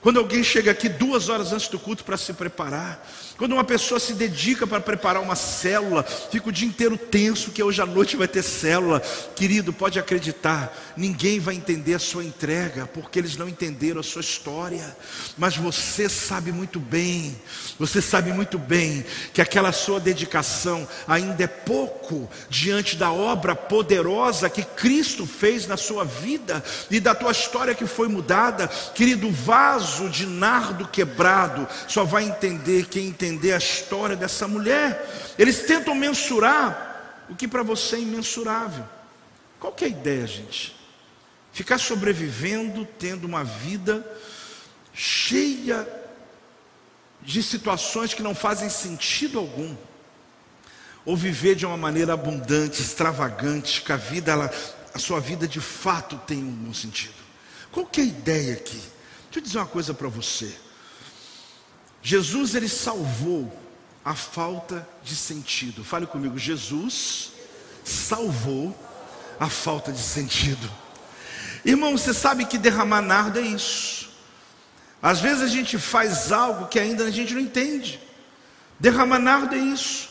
[0.02, 3.06] quando alguém chega aqui duas horas antes do culto para se preparar,
[3.38, 7.62] quando uma pessoa se dedica para preparar uma célula, fica o dia inteiro tenso que
[7.62, 9.02] hoje à noite vai ter célula.
[9.36, 14.22] Querido, pode acreditar, ninguém vai entender a sua entrega, porque eles não entenderam a sua
[14.22, 14.96] história.
[15.38, 17.36] Mas você sabe muito bem,
[17.78, 24.50] você sabe muito bem que aquela sua dedicação ainda é pouco diante da obra poderosa
[24.50, 28.70] que Cristo fez na sua vida e da tua história que foi mudada.
[28.94, 35.34] Querido, vaso de nardo quebrado só vai entender quem entende entender a história dessa mulher.
[35.38, 38.86] Eles tentam mensurar o que para você é imensurável.
[39.60, 40.76] Qual que é a ideia, gente?
[41.52, 44.06] Ficar sobrevivendo, tendo uma vida
[44.94, 45.88] cheia
[47.22, 49.76] de situações que não fazem sentido algum.
[51.06, 54.52] Ou viver de uma maneira abundante, extravagante, que a vida, ela,
[54.94, 57.14] a sua vida de fato tem um sentido.
[57.72, 58.78] Qual que é a ideia aqui?
[58.78, 60.65] Deixa eu dizer uma coisa para você.
[62.06, 63.52] Jesus ele salvou
[64.06, 65.84] a falta de sentido.
[65.84, 67.32] Fale comigo, Jesus
[67.84, 68.78] salvou
[69.40, 70.72] a falta de sentido.
[71.66, 74.12] Irmão, você sabe que derramar nardo é isso.
[75.02, 78.00] Às vezes a gente faz algo que ainda a gente não entende.
[78.80, 80.10] Derramar nardo é isso.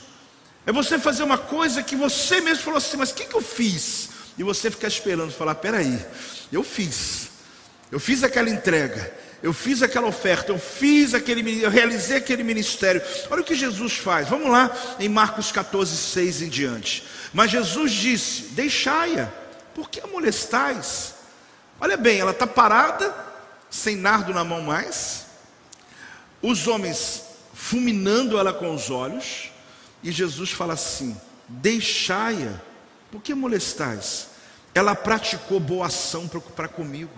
[0.66, 3.42] É você fazer uma coisa que você mesmo falou assim, mas o que, que eu
[3.42, 4.09] fiz?
[4.36, 6.05] E você ficar esperando, falar, peraí,
[6.51, 7.28] eu fiz.
[7.92, 13.03] Eu fiz aquela entrega eu fiz aquela oferta, eu fiz aquele, eu realizei aquele ministério.
[13.30, 14.26] Olha o que Jesus faz.
[14.26, 17.07] Vamos lá em Marcos 14, 6 em diante.
[17.30, 19.30] Mas Jesus disse: Deixai-a,
[19.74, 21.16] por que a molestais?
[21.78, 23.14] Olha bem, ela está parada,
[23.68, 25.26] sem nardo na mão mais,
[26.40, 29.51] os homens fulminando ela com os olhos,
[30.03, 31.14] e Jesus fala assim:
[31.49, 32.59] Deixai-a,
[33.12, 34.28] por que molestais?
[34.74, 37.12] Ela praticou boa ação para comigo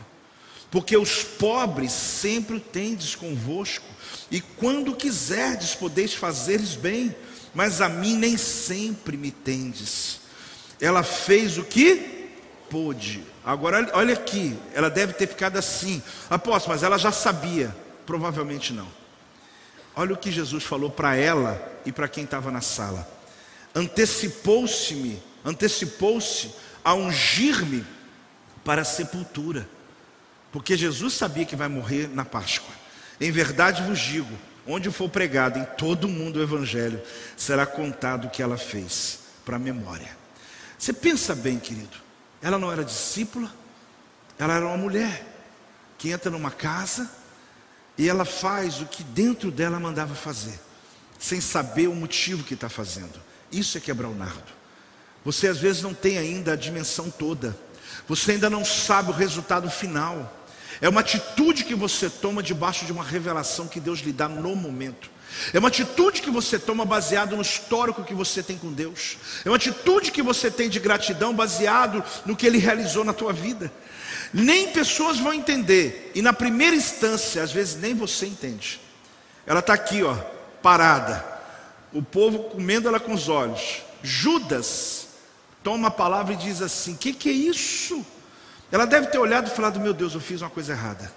[0.77, 3.87] porque os pobres sempre tendes convosco,
[4.31, 7.17] e quando quiserdes podeis fazer-lhes bem,
[7.55, 10.21] mas a mim nem sempre me tendes.
[10.79, 12.29] Ela fez o que
[12.69, 13.25] pôde.
[13.43, 16.03] Agora olha aqui, ela deve ter ficado assim.
[16.29, 17.75] Apóstolo, mas ela já sabia.
[18.05, 18.89] Provavelmente não.
[19.97, 23.09] Olha o que Jesus falou para ela e para quem estava na sala.
[23.75, 26.51] Antecipou-se-me, antecipou-se
[26.85, 27.83] a ungir-me
[28.63, 29.67] para a sepultura
[30.57, 32.75] porque Jesus sabia que vai morrer na Páscoa.
[33.21, 34.35] Em verdade vos digo:
[34.67, 36.99] onde for pregado em todo o mundo o Evangelho,
[37.37, 40.17] será contado o que ela fez, para a memória.
[40.79, 41.99] Você pensa bem, querido,
[42.41, 43.53] ela não era discípula,
[44.39, 45.27] ela era uma mulher
[45.99, 47.11] que entra numa casa
[47.99, 50.59] e ela faz o que dentro dela mandava fazer,
[51.19, 53.21] sem saber o motivo que está fazendo.
[53.53, 54.57] Isso é quebrar o nardo.
[55.23, 57.55] Você às vezes não tem ainda a dimensão toda,
[58.09, 60.33] você ainda não sabe o resultado final.
[60.81, 64.55] É uma atitude que você toma debaixo de uma revelação que Deus lhe dá no
[64.55, 65.11] momento.
[65.53, 69.17] É uma atitude que você toma baseado no histórico que você tem com Deus.
[69.45, 73.33] É uma atitude que você tem de gratidão baseado no que Ele realizou na tua
[73.33, 73.73] vida.
[74.33, 76.13] Nem pessoas vão entender.
[76.15, 78.81] E na primeira instância, às vezes nem você entende.
[79.47, 80.15] Ela está aqui, ó,
[80.63, 81.25] parada.
[81.93, 83.83] O povo comendo ela com os olhos.
[84.03, 85.09] Judas
[85.63, 88.05] toma a palavra e diz assim: O que, que é isso?
[88.71, 91.13] Ela deve ter olhado e falado: Meu Deus, eu fiz uma coisa errada.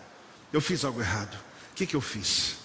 [0.51, 1.35] Eu fiz algo errado.
[1.71, 2.57] O que, que eu fiz?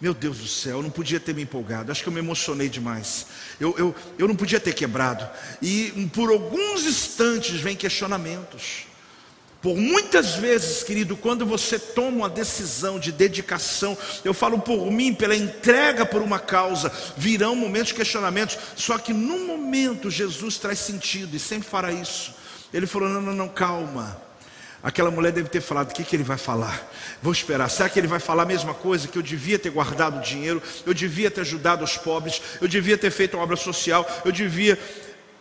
[0.00, 1.92] Meu Deus do céu, eu não podia ter me empolgado.
[1.92, 3.26] Acho que eu me emocionei demais.
[3.60, 5.28] Eu, eu, eu não podia ter quebrado.
[5.60, 8.86] E por alguns instantes vem questionamentos.
[9.62, 15.14] Por muitas vezes, querido, quando você toma uma decisão de dedicação, eu falo por mim,
[15.14, 18.58] pela entrega por uma causa, virão momentos de questionamentos.
[18.74, 22.34] Só que no momento Jesus traz sentido e sempre fará isso.
[22.74, 24.20] Ele falou: não, não, não, calma.
[24.82, 26.90] Aquela mulher deve ter falado: o que, que ele vai falar?
[27.22, 27.68] Vou esperar.
[27.70, 29.06] Será que ele vai falar a mesma coisa?
[29.06, 32.98] Que eu devia ter guardado o dinheiro, eu devia ter ajudado os pobres, eu devia
[32.98, 34.78] ter feito uma obra social, eu devia.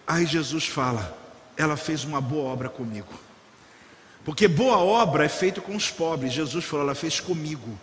[0.06, 1.18] Aí Jesus fala:
[1.58, 3.14] ela fez uma boa obra comigo.
[4.24, 6.34] Porque boa obra é feita com os pobres.
[6.34, 7.80] Jesus falou: ela fez comigo.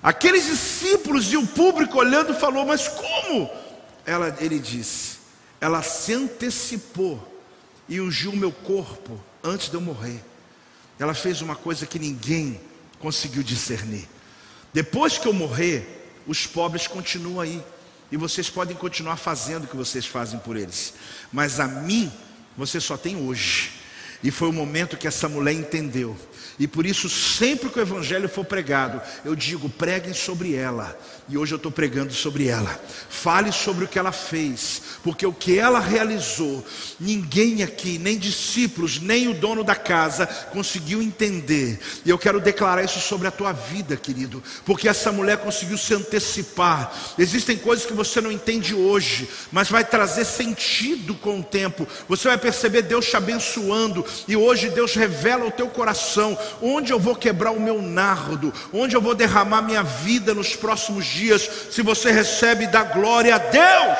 [0.00, 3.50] Aqueles discípulos e o público olhando falou: mas como?
[4.06, 5.18] Ela, ele disse:
[5.60, 7.42] ela se antecipou
[7.88, 10.22] e ungiu meu corpo antes de eu morrer.
[10.98, 12.60] Ela fez uma coisa que ninguém
[12.98, 14.08] conseguiu discernir.
[14.72, 17.62] Depois que eu morrer, os pobres continuam aí.
[18.12, 20.94] E vocês podem continuar fazendo o que vocês fazem por eles.
[21.32, 22.12] Mas a mim,
[22.56, 23.72] você só tem hoje.
[24.22, 26.16] E foi o momento que essa mulher entendeu
[26.58, 30.96] e por isso, sempre que o Evangelho for pregado, eu digo: preguem sobre ela.
[31.26, 32.78] E hoje eu estou pregando sobre ela.
[33.08, 36.62] Fale sobre o que ela fez, porque o que ela realizou,
[37.00, 41.80] ninguém aqui, nem discípulos, nem o dono da casa, conseguiu entender.
[42.04, 45.94] E eu quero declarar isso sobre a tua vida, querido, porque essa mulher conseguiu se
[45.94, 46.92] antecipar.
[47.18, 51.88] Existem coisas que você não entende hoje, mas vai trazer sentido com o tempo.
[52.06, 56.98] Você vai perceber Deus te abençoando, e hoje Deus revela o teu coração onde eu
[56.98, 61.82] vou quebrar o meu nardo, onde eu vou derramar minha vida nos próximos dias, se
[61.82, 63.98] você recebe da glória a Deus.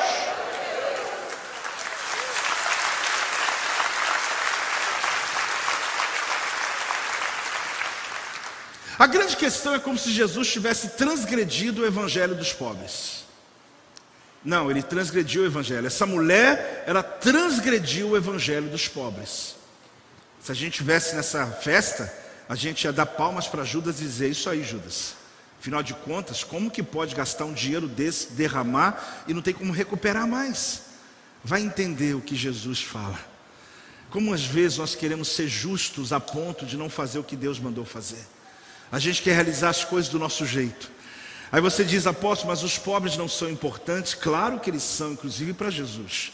[8.97, 13.25] A grande questão é como se Jesus tivesse transgredido o evangelho dos pobres.
[14.43, 15.87] Não, ele transgrediu o evangelho.
[15.87, 19.55] Essa mulher, ela transgrediu o evangelho dos pobres.
[20.41, 22.13] Se a gente estivesse nessa festa,
[22.47, 25.15] a gente ia dar palmas para Judas e dizer: Isso aí, Judas.
[25.59, 29.73] Afinal de contas, como que pode gastar um dinheiro desse, derramar e não tem como
[29.73, 30.83] recuperar mais?
[31.43, 33.19] Vai entender o que Jesus fala.
[34.11, 37.59] Como às vezes nós queremos ser justos a ponto de não fazer o que Deus
[37.59, 38.23] mandou fazer.
[38.91, 40.91] A gente quer realizar as coisas do nosso jeito.
[41.51, 44.13] Aí você diz, apóstolo, mas os pobres não são importantes?
[44.13, 46.31] Claro que eles são, inclusive para Jesus.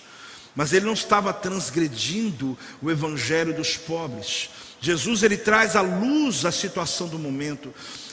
[0.56, 4.50] Mas ele não estava transgredindo o evangelho dos pobres.
[4.82, 7.72] Jesus ele traz à luz a situação do momento.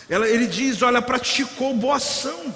[0.08, 2.54] Ele diz: Olha, praticou boa ação.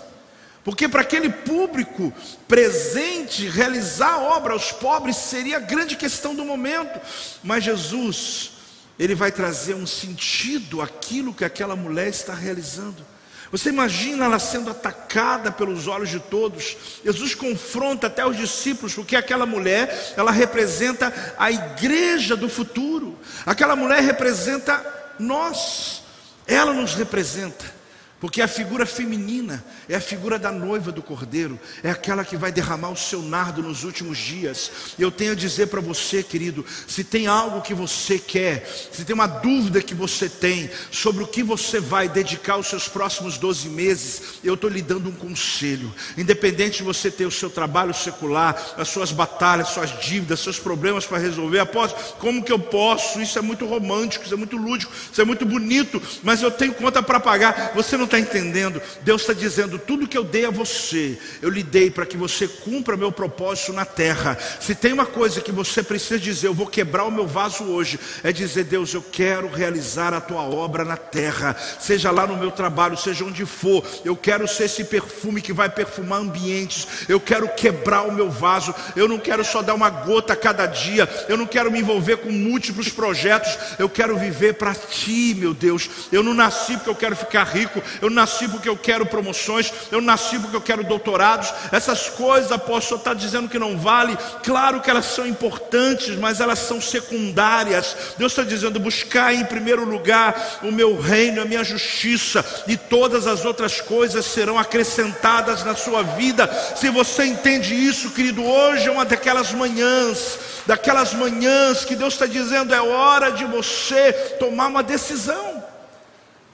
[0.62, 2.12] Porque para aquele público
[2.46, 7.00] presente, realizar a obra aos pobres seria a grande questão do momento.
[7.42, 8.52] Mas Jesus,
[8.98, 13.04] ele vai trazer um sentido àquilo que aquela mulher está realizando.
[13.52, 16.74] Você imagina ela sendo atacada pelos olhos de todos.
[17.04, 23.18] Jesus confronta até os discípulos, porque aquela mulher, ela representa a igreja do futuro.
[23.44, 24.82] Aquela mulher representa
[25.18, 26.02] nós.
[26.46, 27.81] Ela nos representa.
[28.22, 32.52] Porque a figura feminina é a figura da noiva do cordeiro, é aquela que vai
[32.52, 34.70] derramar o seu nardo nos últimos dias.
[34.96, 39.12] Eu tenho a dizer para você, querido, se tem algo que você quer, se tem
[39.12, 43.68] uma dúvida que você tem sobre o que você vai dedicar os seus próximos 12
[43.68, 45.92] meses, eu estou lhe dando um conselho.
[46.16, 51.04] Independente de você ter o seu trabalho secular, as suas batalhas, suas dívidas, seus problemas
[51.04, 53.20] para resolver, após como que eu posso?
[53.20, 56.72] Isso é muito romântico, isso é muito lúdico, isso é muito bonito, mas eu tenho
[56.72, 57.72] conta para pagar.
[57.74, 58.80] Você não está entendendo?
[59.02, 62.46] Deus está dizendo: tudo que eu dei a você, eu lhe dei para que você
[62.46, 64.38] cumpra meu propósito na terra.
[64.60, 67.98] Se tem uma coisa que você precisa dizer, eu vou quebrar o meu vaso hoje,
[68.22, 72.50] é dizer: Deus, eu quero realizar a tua obra na terra, seja lá no meu
[72.50, 77.48] trabalho, seja onde for, eu quero ser esse perfume que vai perfumar ambientes, eu quero
[77.48, 81.36] quebrar o meu vaso, eu não quero só dar uma gota a cada dia, eu
[81.36, 85.88] não quero me envolver com múltiplos projetos, eu quero viver para ti, meu Deus.
[86.10, 90.00] Eu não nasci porque eu quero ficar rico, eu nasci porque eu quero promoções, eu
[90.00, 91.54] nasci porque eu quero doutorados.
[91.70, 94.18] Essas coisas, apóstolo, está dizendo que não vale.
[94.42, 97.96] Claro que elas são importantes, mas elas são secundárias.
[98.18, 103.28] Deus está dizendo: buscar em primeiro lugar o meu reino, a minha justiça, e todas
[103.28, 106.50] as outras coisas serão acrescentadas na sua vida.
[106.74, 112.26] Se você entende isso, querido, hoje é uma daquelas manhãs, daquelas manhãs que Deus está
[112.26, 115.61] dizendo: é hora de você tomar uma decisão.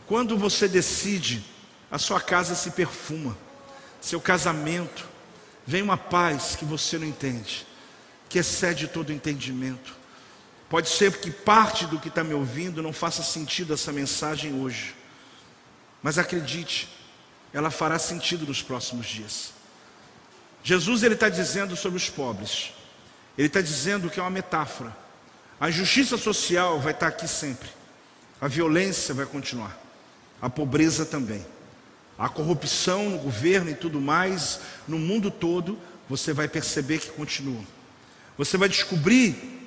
[0.08, 1.44] Quando você decide,
[1.90, 3.36] a sua casa se perfuma,
[4.00, 5.06] seu casamento,
[5.66, 7.66] vem uma paz que você não entende,
[8.26, 9.94] que excede todo entendimento.
[10.70, 14.96] Pode ser que parte do que está me ouvindo não faça sentido essa mensagem hoje,
[16.02, 16.88] mas acredite,
[17.52, 19.52] ela fará sentido nos próximos dias.
[20.62, 22.72] Jesus ele está dizendo sobre os pobres,
[23.36, 24.96] ele está dizendo que é uma metáfora.
[25.60, 27.68] A injustiça social vai estar aqui sempre,
[28.40, 29.87] a violência vai continuar
[30.40, 31.44] a pobreza também.
[32.18, 35.78] A corrupção no governo e tudo mais, no mundo todo,
[36.08, 37.62] você vai perceber que continua.
[38.36, 39.58] Você vai descobrir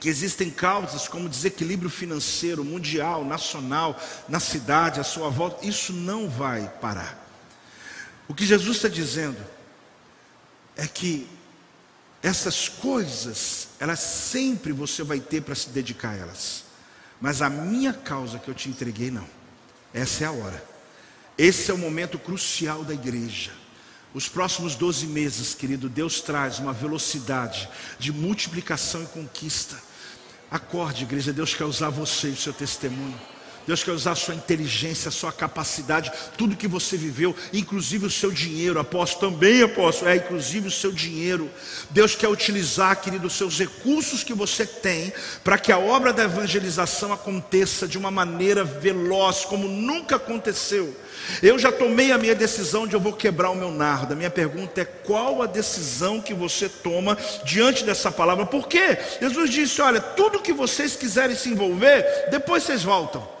[0.00, 6.28] que existem causas como desequilíbrio financeiro, mundial, nacional, na cidade, à sua volta, isso não
[6.28, 7.26] vai parar.
[8.28, 9.38] O que Jesus está dizendo
[10.76, 11.26] é que
[12.22, 16.64] essas coisas, elas sempre você vai ter para se dedicar a elas.
[17.20, 19.26] Mas a minha causa que eu te entreguei, não.
[19.92, 20.64] Essa é a hora.
[21.36, 23.52] Esse é o momento crucial da igreja.
[24.12, 27.68] Os próximos 12 meses, querido, Deus traz uma velocidade
[27.98, 29.76] de multiplicação e conquista.
[30.50, 33.18] Acorde, igreja, Deus quer usar você e o seu testemunho.
[33.68, 38.10] Deus quer usar a sua inteligência, a sua capacidade, tudo que você viveu, inclusive o
[38.10, 41.50] seu dinheiro, apóstolo, também apóstolo, é, inclusive o seu dinheiro.
[41.90, 45.12] Deus quer utilizar, querido, os seus recursos que você tem,
[45.44, 50.96] para que a obra da evangelização aconteça de uma maneira veloz, como nunca aconteceu.
[51.42, 54.14] Eu já tomei a minha decisão de eu vou quebrar o meu nardo.
[54.14, 58.46] A minha pergunta é: qual a decisão que você toma diante dessa palavra?
[58.46, 58.96] Por quê?
[59.20, 63.36] Jesus disse: olha, tudo que vocês quiserem se envolver, depois vocês voltam.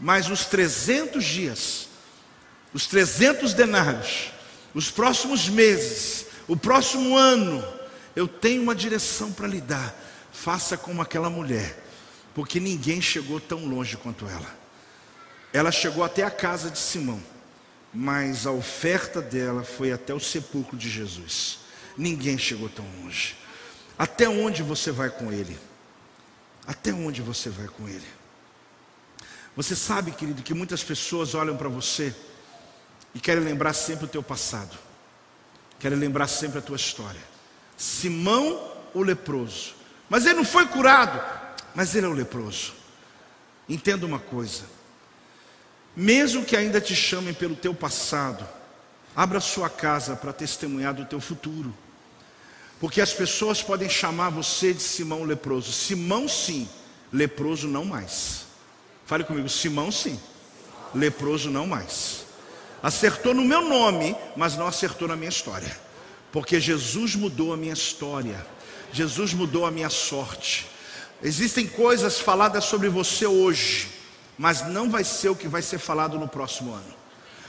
[0.00, 1.88] Mas os 300 dias,
[2.72, 4.32] os 300 denários,
[4.74, 7.62] os próximos meses, o próximo ano,
[8.16, 9.94] eu tenho uma direção para lhe dar.
[10.32, 11.76] Faça como aquela mulher,
[12.34, 14.58] porque ninguém chegou tão longe quanto ela.
[15.52, 17.20] Ela chegou até a casa de Simão,
[17.92, 21.58] mas a oferta dela foi até o sepulcro de Jesus.
[21.96, 23.36] Ninguém chegou tão longe.
[23.98, 25.58] Até onde você vai com ele?
[26.66, 28.19] Até onde você vai com ele?
[29.60, 32.14] Você sabe, querido, que muitas pessoas olham para você
[33.14, 34.74] e querem lembrar sempre o teu passado,
[35.78, 37.20] querem lembrar sempre a tua história.
[37.76, 39.74] Simão, o leproso,
[40.08, 41.20] mas ele não foi curado,
[41.74, 42.72] mas ele é o leproso.
[43.68, 44.62] Entenda uma coisa:
[45.94, 48.48] mesmo que ainda te chamem pelo teu passado,
[49.14, 51.76] abra sua casa para testemunhar do teu futuro.
[52.80, 55.70] Porque as pessoas podem chamar você de Simão leproso.
[55.70, 56.66] Simão sim,
[57.12, 58.48] leproso não mais.
[59.10, 60.20] Fale comigo, Simão sim,
[60.94, 62.26] leproso não mais.
[62.80, 65.76] Acertou no meu nome, mas não acertou na minha história.
[66.30, 68.46] Porque Jesus mudou a minha história.
[68.92, 70.68] Jesus mudou a minha sorte.
[71.20, 73.88] Existem coisas faladas sobre você hoje,
[74.38, 76.94] mas não vai ser o que vai ser falado no próximo ano.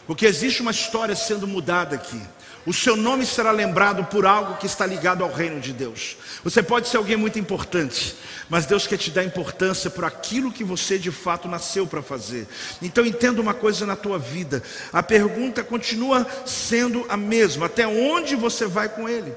[0.08, 2.20] Porque existe uma história sendo mudada aqui.
[2.66, 6.16] O seu nome será lembrado por algo que está ligado ao reino de Deus.
[6.44, 8.16] Você pode ser alguém muito importante,
[8.48, 12.48] mas Deus quer te dar importância por aquilo que você de fato nasceu para fazer.
[12.80, 14.62] Então entenda uma coisa na tua vida.
[14.94, 19.34] A pergunta continua sendo a mesma: até onde você vai com ele?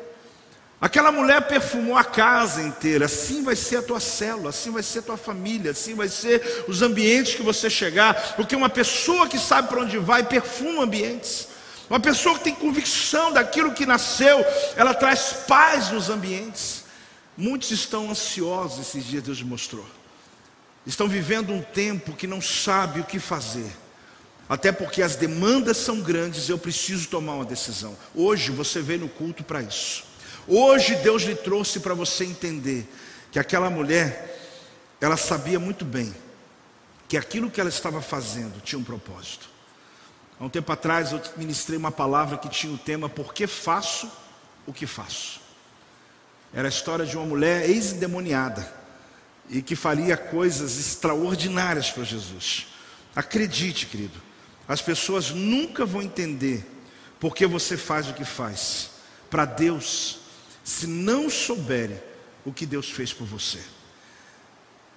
[0.78, 4.98] Aquela mulher perfumou a casa inteira, assim vai ser a tua célula, assim vai ser
[4.98, 9.38] a tua família, assim vai ser os ambientes que você chegar, porque uma pessoa que
[9.38, 11.53] sabe para onde vai perfuma ambientes.
[11.88, 14.44] Uma pessoa que tem convicção daquilo que nasceu,
[14.76, 16.84] ela traz paz nos ambientes.
[17.36, 19.86] Muitos estão ansiosos esses dias, Deus mostrou.
[20.86, 23.70] Estão vivendo um tempo que não sabe o que fazer.
[24.48, 27.96] Até porque as demandas são grandes, eu preciso tomar uma decisão.
[28.14, 30.04] Hoje você veio no culto para isso.
[30.46, 32.86] Hoje Deus lhe trouxe para você entender
[33.32, 34.38] que aquela mulher,
[35.00, 36.14] ela sabia muito bem
[37.08, 39.53] que aquilo que ela estava fazendo tinha um propósito.
[40.38, 44.10] Há um tempo atrás eu ministrei uma palavra que tinha o tema Por que faço
[44.66, 45.40] o que faço?
[46.52, 48.72] Era a história de uma mulher ex-endemoniada
[49.48, 52.66] e que faria coisas extraordinárias para Jesus.
[53.14, 54.20] Acredite, querido,
[54.66, 56.64] as pessoas nunca vão entender
[57.20, 58.90] por que você faz o que faz.
[59.30, 60.18] Para Deus,
[60.62, 62.00] se não souberem
[62.44, 63.60] o que Deus fez por você.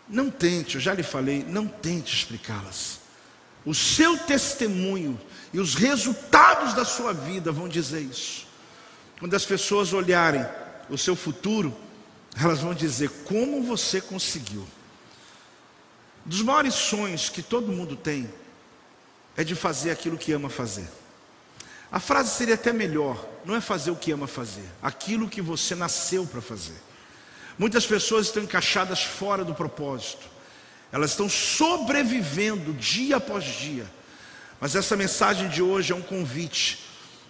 [0.08, 3.00] Não tente, eu já lhe falei, não tente explicá-las.
[3.68, 5.20] O seu testemunho
[5.52, 8.48] e os resultados da sua vida vão dizer isso.
[9.20, 10.46] Quando as pessoas olharem
[10.90, 11.76] o seu futuro,
[12.42, 14.66] elas vão dizer como você conseguiu.
[16.24, 18.32] Dos maiores sonhos que todo mundo tem
[19.36, 20.88] é de fazer aquilo que ama fazer.
[21.92, 25.76] A frase seria até melhor: não é fazer o que ama fazer, aquilo que você
[25.76, 26.82] nasceu para fazer.
[27.60, 30.37] Muitas pessoas estão encaixadas fora do propósito.
[30.92, 33.86] Elas estão sobrevivendo dia após dia.
[34.60, 36.86] Mas essa mensagem de hoje é um convite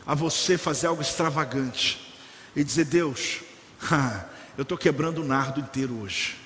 [0.06, 2.16] a você fazer algo extravagante
[2.56, 3.42] e dizer: Deus,
[4.58, 6.38] eu estou quebrando o nardo inteiro hoje.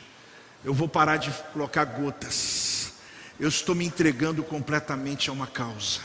[0.63, 2.93] Eu vou parar de colocar gotas.
[3.39, 5.99] Eu estou me entregando completamente a uma causa.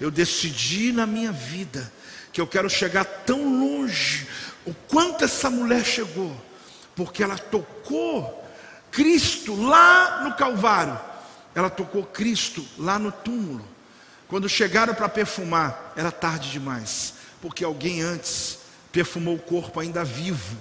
[0.00, 1.92] Eu decidi na minha vida
[2.32, 4.28] que eu quero chegar tão longe,
[4.66, 6.36] o quanto essa mulher chegou,
[6.94, 8.45] porque ela tocou
[8.96, 10.98] Cristo lá no Calvário.
[11.54, 13.62] Ela tocou Cristo lá no túmulo.
[14.26, 20.56] Quando chegaram para perfumar, era tarde demais, porque alguém antes perfumou o corpo ainda vivo.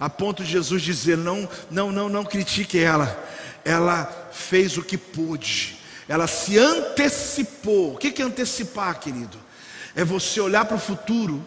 [0.00, 3.22] a ponto de Jesus dizer: não, não, não, não critique ela.
[3.62, 5.78] Ela fez o que pôde,
[6.08, 7.94] ela se antecipou.
[7.94, 9.38] O que é antecipar, querido?
[9.94, 11.44] É você olhar para o futuro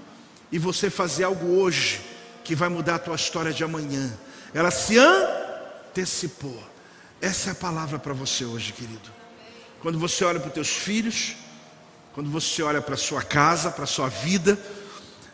[0.51, 1.99] e você fazer algo hoje
[2.43, 4.15] que vai mudar a tua história de amanhã.
[4.53, 5.46] Ela se antecipou.
[7.21, 9.09] Essa é a palavra para você hoje, querido.
[9.81, 11.35] Quando você olha para os teus filhos,
[12.13, 14.57] quando você olha para a sua casa, para a sua vida,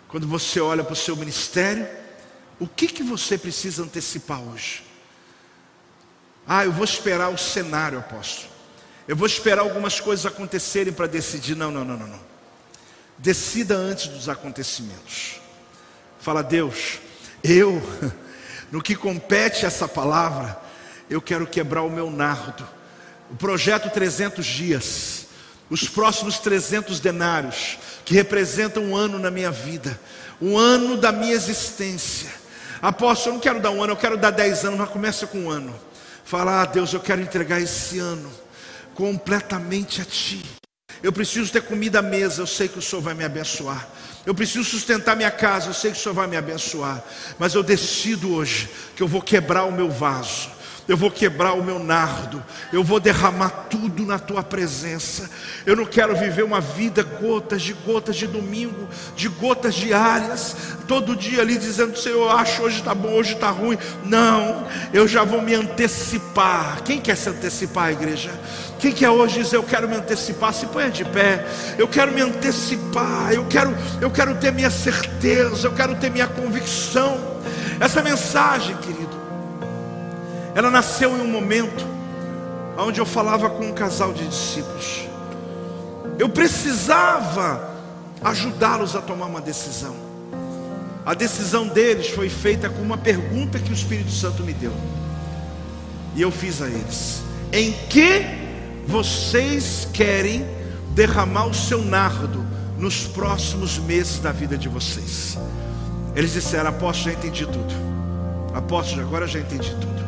[0.07, 1.88] quando você olha para o seu ministério,
[2.59, 4.84] o que, que você precisa antecipar hoje?
[6.45, 8.51] Ah, eu vou esperar o cenário, apóstolo.
[9.07, 11.55] Eu vou esperar algumas coisas acontecerem para decidir.
[11.55, 12.20] Não, não, não, não, não.
[13.18, 15.41] Decida antes dos acontecimentos.
[16.20, 16.99] Fala, Deus,
[17.43, 17.82] eu,
[18.74, 20.60] no que compete essa palavra,
[21.08, 22.68] eu quero quebrar o meu nardo.
[23.30, 25.28] O projeto 300 dias,
[25.70, 30.00] os próximos 300 denários, que representam um ano na minha vida,
[30.42, 32.32] um ano da minha existência.
[32.82, 35.38] Apóstolo, eu não quero dar um ano, eu quero dar 10 anos, mas começa com
[35.38, 35.80] um ano.
[36.26, 38.32] Fala, ah, Deus, eu quero entregar esse ano
[38.96, 40.44] completamente a Ti.
[41.04, 43.88] Eu preciso ter comida à mesa, eu sei que o Senhor vai me abençoar.
[44.26, 47.04] Eu preciso sustentar minha casa, eu sei que o Senhor vai me abençoar.
[47.38, 50.53] Mas eu decido hoje que eu vou quebrar o meu vaso
[50.88, 55.30] eu vou quebrar o meu nardo, eu vou derramar tudo na tua presença.
[55.66, 60.56] Eu não quero viver uma vida gotas de gotas de domingo, de gotas diárias,
[60.88, 63.78] todo dia ali dizendo: Senhor, eu acho hoje está bom, hoje está ruim.
[64.04, 66.84] Não, eu já vou me antecipar.
[66.84, 68.32] Quem quer se antecipar, igreja?
[68.80, 70.54] Quem quer hoje dizer eu quero me antecipar?
[70.54, 71.48] Se ponha de pé.
[71.78, 73.32] Eu quero me antecipar.
[73.32, 75.68] Eu quero, eu quero ter minha certeza.
[75.68, 77.42] Eu quero ter minha convicção.
[77.80, 79.23] Essa mensagem, querido
[80.56, 81.86] ela nasceu em um momento
[82.78, 85.08] onde eu falava com um casal de discípulos.
[86.18, 87.72] Eu precisava
[88.24, 89.95] ajudá-los a tomar uma decisão.
[91.06, 94.74] A decisão deles foi feita com uma pergunta que o Espírito Santo me deu.
[96.16, 98.24] E eu fiz a eles: Em que
[98.88, 100.45] vocês querem
[100.91, 102.45] derramar o seu nardo
[102.78, 105.38] nos próximos meses da vida de vocês?
[106.16, 107.74] Eles disseram: Apóstolo, já entendi tudo.
[108.54, 110.03] Apóstolo, agora já entendi tudo.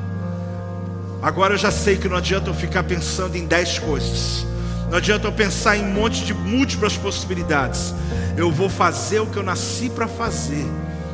[1.25, 4.45] Agora eu já sei que não adianta eu ficar pensando em dez coisas.
[4.91, 7.95] Não adianta eu pensar em um monte de múltiplas possibilidades.
[8.37, 10.63] Eu vou fazer o que eu nasci para fazer.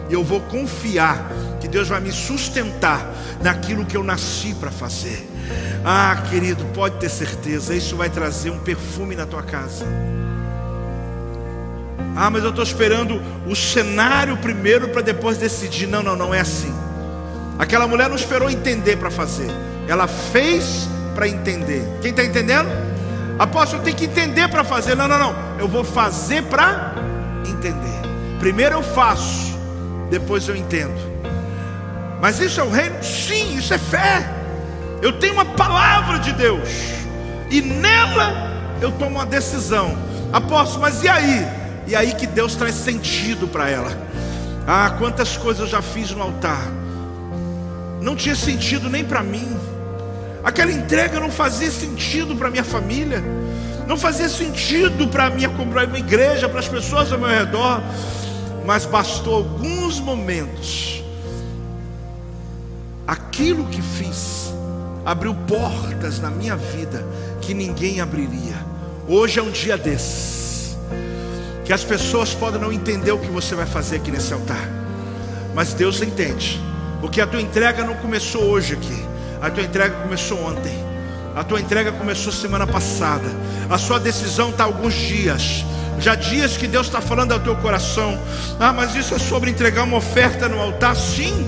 [0.09, 1.31] Eu vou confiar
[1.61, 3.09] que Deus vai me sustentar
[3.41, 5.25] naquilo que eu nasci para fazer.
[5.81, 9.85] Ah, querido, pode ter certeza, isso vai trazer um perfume na tua casa.
[12.17, 15.87] Ah, mas eu estou esperando o cenário primeiro para depois decidir.
[15.87, 16.75] Não, não, não é assim.
[17.57, 19.70] Aquela mulher não esperou entender para fazer.
[19.87, 21.83] Ela fez para entender.
[22.01, 22.69] Quem está entendendo?
[23.37, 24.95] Apóstolo, tem que entender para fazer.
[24.95, 25.35] Não, não, não.
[25.59, 26.93] Eu vou fazer para
[27.45, 28.01] entender.
[28.39, 29.57] Primeiro eu faço,
[30.09, 30.99] depois eu entendo.
[32.19, 33.03] Mas isso é o reino?
[33.03, 34.27] Sim, isso é fé.
[35.01, 36.69] Eu tenho uma palavra de Deus,
[37.49, 39.97] e nela eu tomo uma decisão.
[40.31, 41.47] Apóstolo, mas e aí?
[41.87, 43.91] E aí que Deus traz sentido para ela.
[44.67, 46.67] Ah, quantas coisas eu já fiz no altar,
[47.99, 49.57] não tinha sentido nem para mim.
[50.43, 53.23] Aquela entrega não fazia sentido para minha família,
[53.87, 57.81] não fazia sentido para minha, minha igreja, para as pessoas ao meu redor,
[58.65, 61.03] mas bastou alguns momentos.
[63.05, 64.51] Aquilo que fiz
[65.05, 67.05] abriu portas na minha vida
[67.41, 68.55] que ninguém abriria.
[69.07, 70.77] Hoje é um dia desses,
[71.65, 74.69] que as pessoas podem não entender o que você vai fazer aqui nesse altar,
[75.53, 76.61] mas Deus entende,
[76.99, 79.10] porque a tua entrega não começou hoje aqui.
[79.41, 80.77] A tua entrega começou ontem.
[81.35, 83.27] A tua entrega começou semana passada.
[83.67, 85.65] A sua decisão está alguns dias.
[85.99, 88.19] Já dias que Deus está falando ao teu coração.
[88.59, 90.95] Ah, mas isso é sobre entregar uma oferta no altar?
[90.95, 91.47] Sim.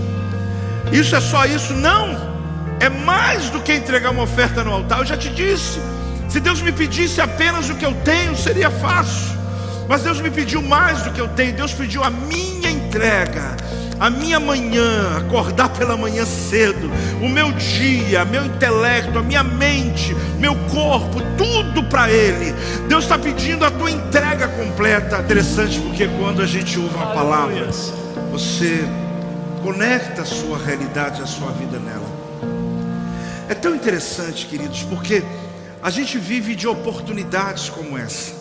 [0.91, 1.73] Isso é só isso?
[1.73, 2.33] Não.
[2.79, 4.99] É mais do que entregar uma oferta no altar.
[4.99, 5.79] Eu já te disse.
[6.27, 9.37] Se Deus me pedisse apenas o que eu tenho, seria fácil.
[9.87, 11.53] Mas Deus me pediu mais do que eu tenho.
[11.53, 13.55] Deus pediu a minha entrega
[13.99, 16.91] a minha manhã, acordar pela manhã cedo,
[17.21, 22.53] o meu dia, meu intelecto, a minha mente, meu corpo, tudo para Ele.
[22.87, 25.19] Deus está pedindo a tua entrega completa.
[25.19, 27.69] Interessante porque quando a gente ouve uma palavra,
[28.31, 28.83] você
[29.61, 32.23] conecta a sua realidade, a sua vida nela.
[33.47, 35.23] É tão interessante, queridos, porque
[35.81, 38.33] a gente vive de oportunidades como essa.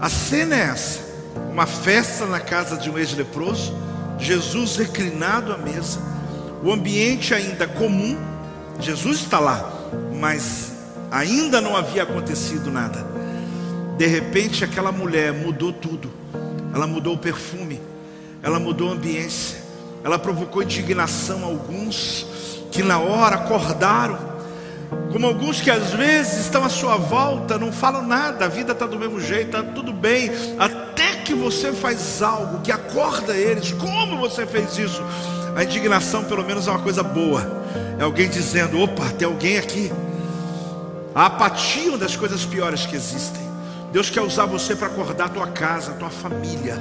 [0.00, 1.00] A cena é essa:
[1.50, 3.74] uma festa na casa de um ex-leproso
[4.18, 6.00] Jesus reclinado à mesa,
[6.62, 8.16] o ambiente ainda comum,
[8.80, 9.70] Jesus está lá,
[10.18, 10.72] mas
[11.10, 13.04] ainda não havia acontecido nada.
[13.96, 16.10] De repente, aquela mulher mudou tudo.
[16.74, 17.80] Ela mudou o perfume,
[18.42, 19.58] ela mudou a ambiência,
[20.02, 22.26] ela provocou indignação a alguns
[22.72, 24.34] que na hora acordaram
[25.12, 28.86] como alguns que às vezes estão à sua volta, não falam nada, a vida está
[28.86, 30.28] do mesmo jeito, está tudo bem,
[31.44, 33.72] você faz algo que acorda eles.
[33.72, 35.02] Como você fez isso?
[35.54, 37.46] A indignação, pelo menos, é uma coisa boa.
[37.98, 39.92] É alguém dizendo: opa, tem alguém aqui.
[41.14, 43.44] A apatia é uma das coisas piores que existem.
[43.92, 46.80] Deus quer usar você para acordar a tua casa, a tua família.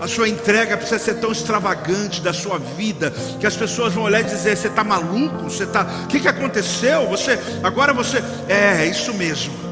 [0.00, 4.20] A sua entrega precisa ser tão extravagante da sua vida que as pessoas vão olhar
[4.20, 5.44] e dizer: você está maluco?
[5.44, 5.82] Você está?
[6.04, 7.08] O que, que aconteceu?
[7.08, 9.71] Você agora você é, é isso mesmo.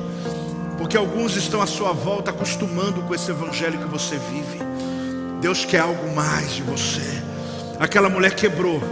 [0.90, 4.58] Porque alguns estão à sua volta acostumando com esse evangelho que você vive.
[5.40, 7.22] Deus quer algo mais de você.
[7.78, 8.82] Aquela mulher quebrou.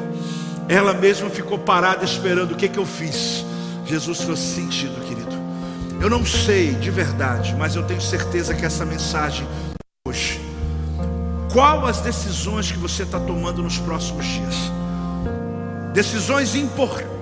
[0.69, 3.45] Ela mesma ficou parada esperando o que, que eu fiz.
[3.85, 5.37] Jesus fez sentido, querido.
[6.01, 9.45] Eu não sei de verdade, mas eu tenho certeza que essa mensagem
[10.07, 10.41] hoje
[11.53, 14.55] qual as decisões que você está tomando nos próximos dias?
[15.93, 17.18] Decisões importantes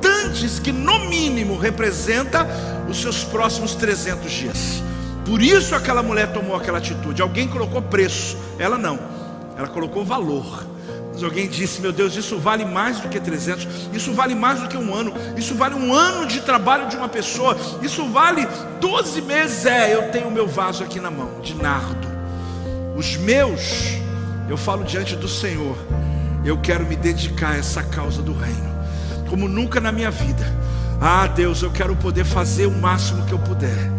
[0.63, 2.47] que, no mínimo, representa
[2.89, 4.83] os seus próximos 300 dias.
[5.25, 7.21] Por isso aquela mulher tomou aquela atitude.
[7.21, 8.99] Alguém colocou preço, ela não.
[9.57, 10.65] Ela colocou valor.
[11.13, 14.69] Mas alguém disse: Meu Deus, isso vale mais do que 300, isso vale mais do
[14.69, 18.47] que um ano, isso vale um ano de trabalho de uma pessoa, isso vale
[18.81, 19.65] 12 meses.
[19.67, 22.07] É, eu tenho o meu vaso aqui na mão, de nardo.
[22.97, 23.97] Os meus
[24.49, 25.77] eu falo diante do Senhor,
[26.45, 28.76] eu quero me dedicar a essa causa do reino,
[29.29, 30.45] como nunca na minha vida.
[31.01, 33.91] Ah, Deus, eu quero poder fazer o máximo que eu puder,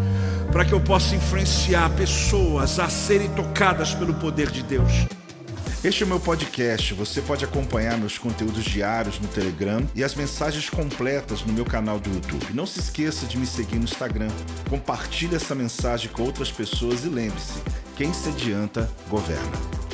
[0.51, 5.07] para que eu possa influenciar pessoas a serem tocadas pelo poder de Deus.
[5.83, 6.93] Este é o meu podcast.
[6.95, 11.99] Você pode acompanhar meus conteúdos diários no Telegram e as mensagens completas no meu canal
[11.99, 12.47] do YouTube.
[12.53, 14.29] Não se esqueça de me seguir no Instagram.
[14.69, 17.61] Compartilhe essa mensagem com outras pessoas e lembre-se:
[17.95, 19.86] quem se adianta, governa.